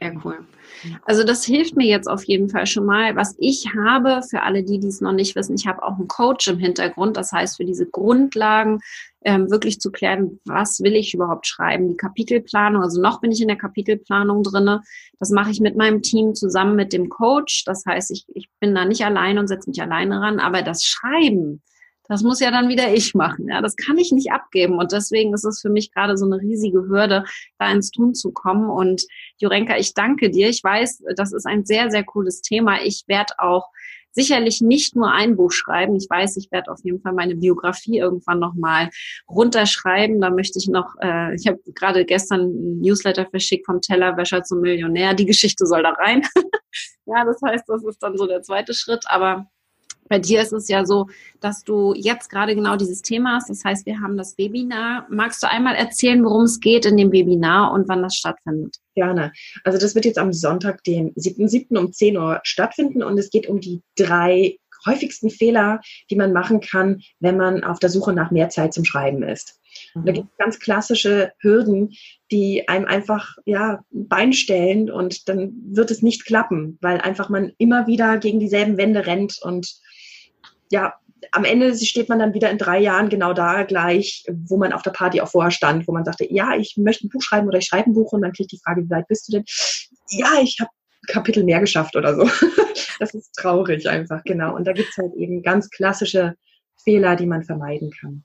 Sehr 0.00 0.14
cool. 0.24 0.46
Also 1.04 1.24
das 1.24 1.44
hilft 1.44 1.76
mir 1.76 1.86
jetzt 1.86 2.08
auf 2.08 2.22
jeden 2.24 2.48
Fall 2.48 2.66
schon 2.66 2.86
mal. 2.86 3.16
Was 3.16 3.34
ich 3.38 3.66
habe, 3.74 4.20
für 4.22 4.42
alle 4.42 4.62
die, 4.62 4.78
die 4.78 4.86
es 4.86 5.00
noch 5.00 5.12
nicht 5.12 5.34
wissen, 5.34 5.56
ich 5.56 5.66
habe 5.66 5.82
auch 5.82 5.98
einen 5.98 6.06
Coach 6.06 6.46
im 6.46 6.58
Hintergrund. 6.58 7.16
Das 7.16 7.32
heißt, 7.32 7.56
für 7.56 7.64
diese 7.64 7.86
Grundlagen 7.86 8.78
ähm, 9.24 9.50
wirklich 9.50 9.80
zu 9.80 9.90
klären, 9.90 10.38
was 10.44 10.80
will 10.80 10.94
ich 10.94 11.14
überhaupt 11.14 11.46
schreiben, 11.48 11.88
die 11.88 11.96
Kapitelplanung. 11.96 12.82
Also 12.82 13.02
noch 13.02 13.20
bin 13.20 13.32
ich 13.32 13.40
in 13.40 13.48
der 13.48 13.56
Kapitelplanung 13.56 14.44
drinne. 14.44 14.82
Das 15.18 15.30
mache 15.30 15.50
ich 15.50 15.60
mit 15.60 15.76
meinem 15.76 16.02
Team 16.02 16.34
zusammen 16.34 16.76
mit 16.76 16.92
dem 16.92 17.08
Coach. 17.08 17.64
Das 17.64 17.84
heißt, 17.84 18.12
ich, 18.12 18.24
ich 18.34 18.48
bin 18.60 18.74
da 18.74 18.84
nicht 18.84 19.04
allein 19.04 19.38
und 19.38 19.48
setze 19.48 19.68
mich 19.68 19.82
alleine 19.82 20.20
ran. 20.20 20.38
Aber 20.38 20.62
das 20.62 20.84
Schreiben, 20.84 21.60
das 22.08 22.22
muss 22.22 22.40
ja 22.40 22.50
dann 22.50 22.68
wieder 22.68 22.92
ich 22.92 23.14
machen. 23.14 23.48
Ja, 23.48 23.60
das 23.60 23.76
kann 23.76 23.98
ich 23.98 24.12
nicht 24.12 24.32
abgeben. 24.32 24.78
Und 24.78 24.92
deswegen 24.92 25.34
ist 25.34 25.44
es 25.44 25.60
für 25.60 25.70
mich 25.70 25.92
gerade 25.92 26.16
so 26.16 26.24
eine 26.24 26.40
riesige 26.40 26.88
Hürde, 26.88 27.24
da 27.58 27.70
ins 27.70 27.90
Tun 27.90 28.14
zu 28.14 28.32
kommen. 28.32 28.70
Und 28.70 29.06
Jurenka, 29.36 29.76
ich 29.76 29.94
danke 29.94 30.30
dir. 30.30 30.48
Ich 30.48 30.64
weiß, 30.64 31.04
das 31.16 31.32
ist 31.32 31.46
ein 31.46 31.64
sehr, 31.66 31.90
sehr 31.90 32.04
cooles 32.04 32.40
Thema. 32.40 32.82
Ich 32.82 33.04
werde 33.06 33.34
auch 33.38 33.68
sicherlich 34.12 34.60
nicht 34.60 34.96
nur 34.96 35.12
ein 35.12 35.36
Buch 35.36 35.52
schreiben. 35.52 35.96
Ich 35.96 36.08
weiß, 36.08 36.38
ich 36.38 36.50
werde 36.50 36.72
auf 36.72 36.80
jeden 36.82 37.00
Fall 37.00 37.12
meine 37.12 37.36
Biografie 37.36 37.98
irgendwann 37.98 38.40
nochmal 38.40 38.88
runterschreiben. 39.28 40.20
Da 40.20 40.30
möchte 40.30 40.58
ich 40.58 40.68
noch, 40.68 40.94
äh, 41.00 41.34
ich 41.34 41.46
habe 41.46 41.60
gerade 41.74 42.04
gestern 42.04 42.40
ein 42.40 42.80
Newsletter 42.80 43.26
verschickt 43.26 43.66
vom 43.66 43.80
Tellerwäscher 43.80 44.42
zum 44.42 44.60
Millionär. 44.60 45.14
Die 45.14 45.26
Geschichte 45.26 45.66
soll 45.66 45.82
da 45.82 45.90
rein. 45.90 46.22
ja, 47.06 47.24
das 47.24 47.40
heißt, 47.44 47.64
das 47.68 47.84
ist 47.84 48.02
dann 48.02 48.16
so 48.16 48.26
der 48.26 48.42
zweite 48.42 48.72
Schritt. 48.72 49.04
Aber 49.08 49.46
bei 50.08 50.18
dir 50.18 50.42
ist 50.42 50.52
es 50.52 50.68
ja 50.68 50.84
so, 50.84 51.06
dass 51.40 51.64
du 51.64 51.94
jetzt 51.94 52.30
gerade 52.30 52.54
genau 52.54 52.76
dieses 52.76 53.02
Thema 53.02 53.36
hast. 53.36 53.50
Das 53.50 53.64
heißt, 53.64 53.86
wir 53.86 54.00
haben 54.00 54.16
das 54.16 54.36
Webinar. 54.38 55.06
Magst 55.10 55.42
du 55.42 55.50
einmal 55.50 55.74
erzählen, 55.74 56.24
worum 56.24 56.44
es 56.44 56.60
geht 56.60 56.86
in 56.86 56.96
dem 56.96 57.12
Webinar 57.12 57.72
und 57.72 57.88
wann 57.88 58.02
das 58.02 58.14
stattfindet? 58.14 58.76
Gerne. 58.94 59.32
Also 59.64 59.78
das 59.78 59.94
wird 59.94 60.04
jetzt 60.04 60.18
am 60.18 60.32
Sonntag, 60.32 60.82
dem 60.84 61.12
7.7. 61.14 61.78
um 61.78 61.92
10 61.92 62.16
Uhr 62.16 62.40
stattfinden 62.42 63.02
und 63.02 63.18
es 63.18 63.30
geht 63.30 63.48
um 63.48 63.60
die 63.60 63.82
drei 63.96 64.56
häufigsten 64.86 65.30
Fehler, 65.30 65.80
die 66.10 66.16
man 66.16 66.32
machen 66.32 66.60
kann, 66.60 67.00
wenn 67.20 67.36
man 67.36 67.64
auf 67.64 67.78
der 67.78 67.90
Suche 67.90 68.12
nach 68.12 68.30
mehr 68.30 68.48
Zeit 68.48 68.72
zum 68.72 68.84
Schreiben 68.84 69.22
ist. 69.22 69.60
Und 69.94 70.06
da 70.06 70.12
mhm. 70.12 70.16
gibt 70.16 70.28
es 70.30 70.38
ganz 70.38 70.58
klassische 70.58 71.32
Hürden, 71.40 71.92
die 72.30 72.68
einem 72.68 72.86
einfach 72.86 73.36
ja 73.44 73.84
Bein 73.90 74.32
stellen 74.32 74.90
und 74.90 75.28
dann 75.28 75.52
wird 75.70 75.90
es 75.90 76.02
nicht 76.02 76.24
klappen, 76.24 76.78
weil 76.80 77.00
einfach 77.00 77.28
man 77.28 77.52
immer 77.58 77.86
wieder 77.86 78.18
gegen 78.18 78.40
dieselben 78.40 78.76
Wände 78.76 79.06
rennt 79.06 79.38
und 79.42 79.72
ja, 80.70 80.94
am 81.32 81.44
Ende 81.44 81.74
steht 81.76 82.08
man 82.08 82.18
dann 82.18 82.34
wieder 82.34 82.50
in 82.50 82.58
drei 82.58 82.78
Jahren 82.78 83.08
genau 83.08 83.32
da 83.32 83.64
gleich, 83.64 84.24
wo 84.28 84.56
man 84.56 84.72
auf 84.72 84.82
der 84.82 84.92
Party 84.92 85.20
auch 85.20 85.28
vorher 85.28 85.50
stand, 85.50 85.88
wo 85.88 85.92
man 85.92 86.04
sagte, 86.04 86.32
ja, 86.32 86.56
ich 86.56 86.76
möchte 86.76 87.06
ein 87.06 87.10
Buch 87.10 87.22
schreiben 87.22 87.48
oder 87.48 87.58
ich 87.58 87.66
schreibe 87.66 87.90
ein 87.90 87.94
Buch 87.94 88.12
und 88.12 88.22
dann 88.22 88.32
kriege 88.32 88.44
ich 88.46 88.58
die 88.58 88.62
Frage, 88.64 88.84
wie 88.84 88.90
weit 88.90 89.08
bist 89.08 89.28
du 89.28 89.32
denn? 89.32 89.44
Ja, 90.10 90.40
ich 90.40 90.58
habe 90.60 90.70
Kapitel 91.08 91.44
mehr 91.44 91.60
geschafft 91.60 91.96
oder 91.96 92.14
so. 92.14 92.22
das 92.98 93.14
ist 93.14 93.32
traurig 93.34 93.88
einfach, 93.88 94.22
genau. 94.24 94.54
Und 94.54 94.66
da 94.66 94.72
gibt 94.72 94.90
es 94.90 94.96
halt 94.96 95.14
eben 95.14 95.42
ganz 95.42 95.68
klassische 95.70 96.34
Fehler, 96.84 97.16
die 97.16 97.26
man 97.26 97.42
vermeiden 97.42 97.90
kann. 98.00 98.24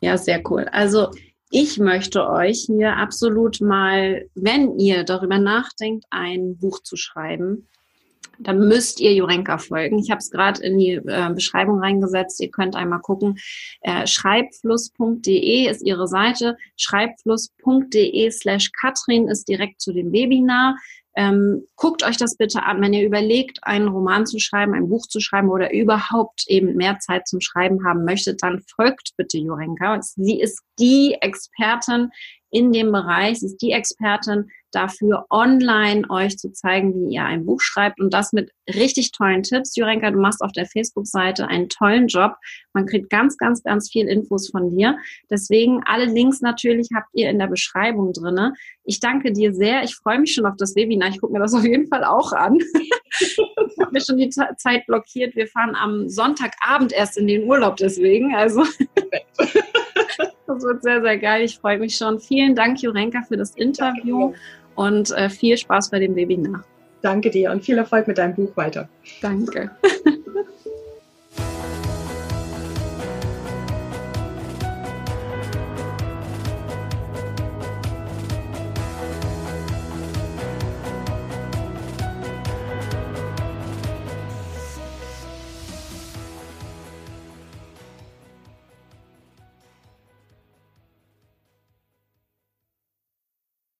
Ja, 0.00 0.16
sehr 0.16 0.42
cool. 0.50 0.66
Also 0.72 1.10
ich 1.50 1.78
möchte 1.78 2.28
euch 2.28 2.64
hier 2.66 2.96
absolut 2.96 3.60
mal, 3.60 4.24
wenn 4.34 4.78
ihr 4.78 5.04
darüber 5.04 5.38
nachdenkt, 5.38 6.04
ein 6.10 6.56
Buch 6.56 6.80
zu 6.82 6.96
schreiben, 6.96 7.68
dann 8.40 8.68
müsst 8.68 9.00
ihr 9.00 9.12
Jurenka 9.12 9.58
folgen. 9.58 9.98
Ich 9.98 10.10
habe 10.10 10.18
es 10.18 10.30
gerade 10.30 10.62
in 10.62 10.78
die 10.78 10.94
äh, 10.94 11.30
Beschreibung 11.34 11.80
reingesetzt. 11.80 12.40
Ihr 12.40 12.50
könnt 12.50 12.74
einmal 12.74 13.00
gucken. 13.00 13.38
Äh, 13.82 14.06
schreibfluss.de 14.06 15.68
ist 15.68 15.82
ihre 15.82 16.08
Seite. 16.08 16.56
Schreibfluss.de 16.76 18.30
slash 18.30 18.70
Katrin 18.72 19.28
ist 19.28 19.48
direkt 19.48 19.80
zu 19.80 19.92
dem 19.92 20.12
Webinar. 20.12 20.76
Ähm, 21.16 21.66
guckt 21.74 22.04
euch 22.04 22.16
das 22.16 22.36
bitte 22.36 22.62
an, 22.62 22.80
wenn 22.80 22.92
ihr 22.92 23.04
überlegt, 23.04 23.58
einen 23.62 23.88
Roman 23.88 24.26
zu 24.26 24.38
schreiben, 24.38 24.74
ein 24.74 24.88
Buch 24.88 25.06
zu 25.06 25.20
schreiben 25.20 25.50
oder 25.50 25.72
überhaupt 25.72 26.44
eben 26.46 26.76
mehr 26.76 26.98
Zeit 27.00 27.26
zum 27.26 27.40
Schreiben 27.40 27.84
haben 27.84 28.04
möchtet, 28.04 28.42
dann 28.42 28.62
folgt 28.74 29.10
bitte 29.16 29.38
Jurenka. 29.38 30.00
Sie 30.02 30.40
ist 30.40 30.62
die 30.78 31.16
Expertin 31.20 32.10
in 32.50 32.72
dem 32.72 32.92
Bereich, 32.92 33.42
ist 33.42 33.58
die 33.58 33.72
Expertin 33.72 34.50
dafür, 34.72 35.26
online 35.30 36.08
euch 36.10 36.38
zu 36.38 36.52
zeigen, 36.52 36.94
wie 36.94 37.14
ihr 37.14 37.24
ein 37.24 37.44
Buch 37.44 37.60
schreibt 37.60 38.00
und 38.00 38.12
das 38.12 38.32
mit 38.32 38.52
richtig 38.68 39.12
tollen 39.12 39.42
Tipps. 39.42 39.76
Jurenka, 39.76 40.10
du 40.10 40.18
machst 40.18 40.42
auf 40.42 40.52
der 40.52 40.66
Facebook-Seite 40.66 41.48
einen 41.48 41.68
tollen 41.68 42.06
Job. 42.06 42.34
Man 42.72 42.86
kriegt 42.86 43.10
ganz, 43.10 43.36
ganz, 43.36 43.62
ganz 43.62 43.90
viel 43.90 44.06
Infos 44.06 44.48
von 44.48 44.70
dir. 44.70 44.98
Deswegen 45.28 45.82
alle 45.86 46.04
Links 46.04 46.40
natürlich 46.40 46.88
habt 46.94 47.08
ihr 47.12 47.30
in 47.30 47.38
der 47.38 47.48
Beschreibung 47.48 48.12
drinne. 48.12 48.54
Ich 48.84 49.00
danke 49.00 49.32
dir 49.32 49.52
sehr. 49.54 49.82
Ich 49.82 49.94
freue 49.96 50.20
mich 50.20 50.34
schon 50.34 50.46
auf 50.46 50.56
das 50.56 50.76
Webinar. 50.76 51.08
Ich 51.08 51.20
gucke 51.20 51.32
mir 51.32 51.40
das 51.40 51.54
auf 51.54 51.64
jeden 51.64 51.88
Fall 51.88 52.04
auch 52.04 52.32
an. 52.32 52.58
ich 53.20 53.38
habe 53.80 53.92
mir 53.92 54.00
schon 54.00 54.18
die 54.18 54.30
Zeit 54.30 54.86
blockiert. 54.86 55.34
Wir 55.34 55.46
fahren 55.48 55.74
am 55.74 56.08
Sonntagabend 56.08 56.92
erst 56.92 57.16
in 57.16 57.26
den 57.26 57.44
Urlaub 57.44 57.76
deswegen. 57.76 58.34
Also 58.34 58.64
das 60.18 60.62
wird 60.62 60.82
sehr, 60.82 61.00
sehr 61.02 61.18
geil. 61.18 61.44
Ich 61.44 61.58
freue 61.58 61.78
mich 61.78 61.96
schon. 61.96 62.18
Vielen 62.18 62.54
Dank, 62.54 62.82
Jurenka, 62.82 63.22
für 63.22 63.36
das 63.36 63.54
Interview 63.56 64.32
und 64.74 65.10
äh, 65.12 65.28
viel 65.28 65.56
Spaß 65.56 65.90
bei 65.90 65.98
dem 65.98 66.14
Webinar. 66.16 66.64
Danke 67.02 67.30
dir 67.30 67.50
und 67.50 67.64
viel 67.64 67.78
Erfolg 67.78 68.06
mit 68.08 68.18
deinem 68.18 68.34
Buch 68.34 68.56
weiter. 68.56 68.88
Danke. 69.22 69.70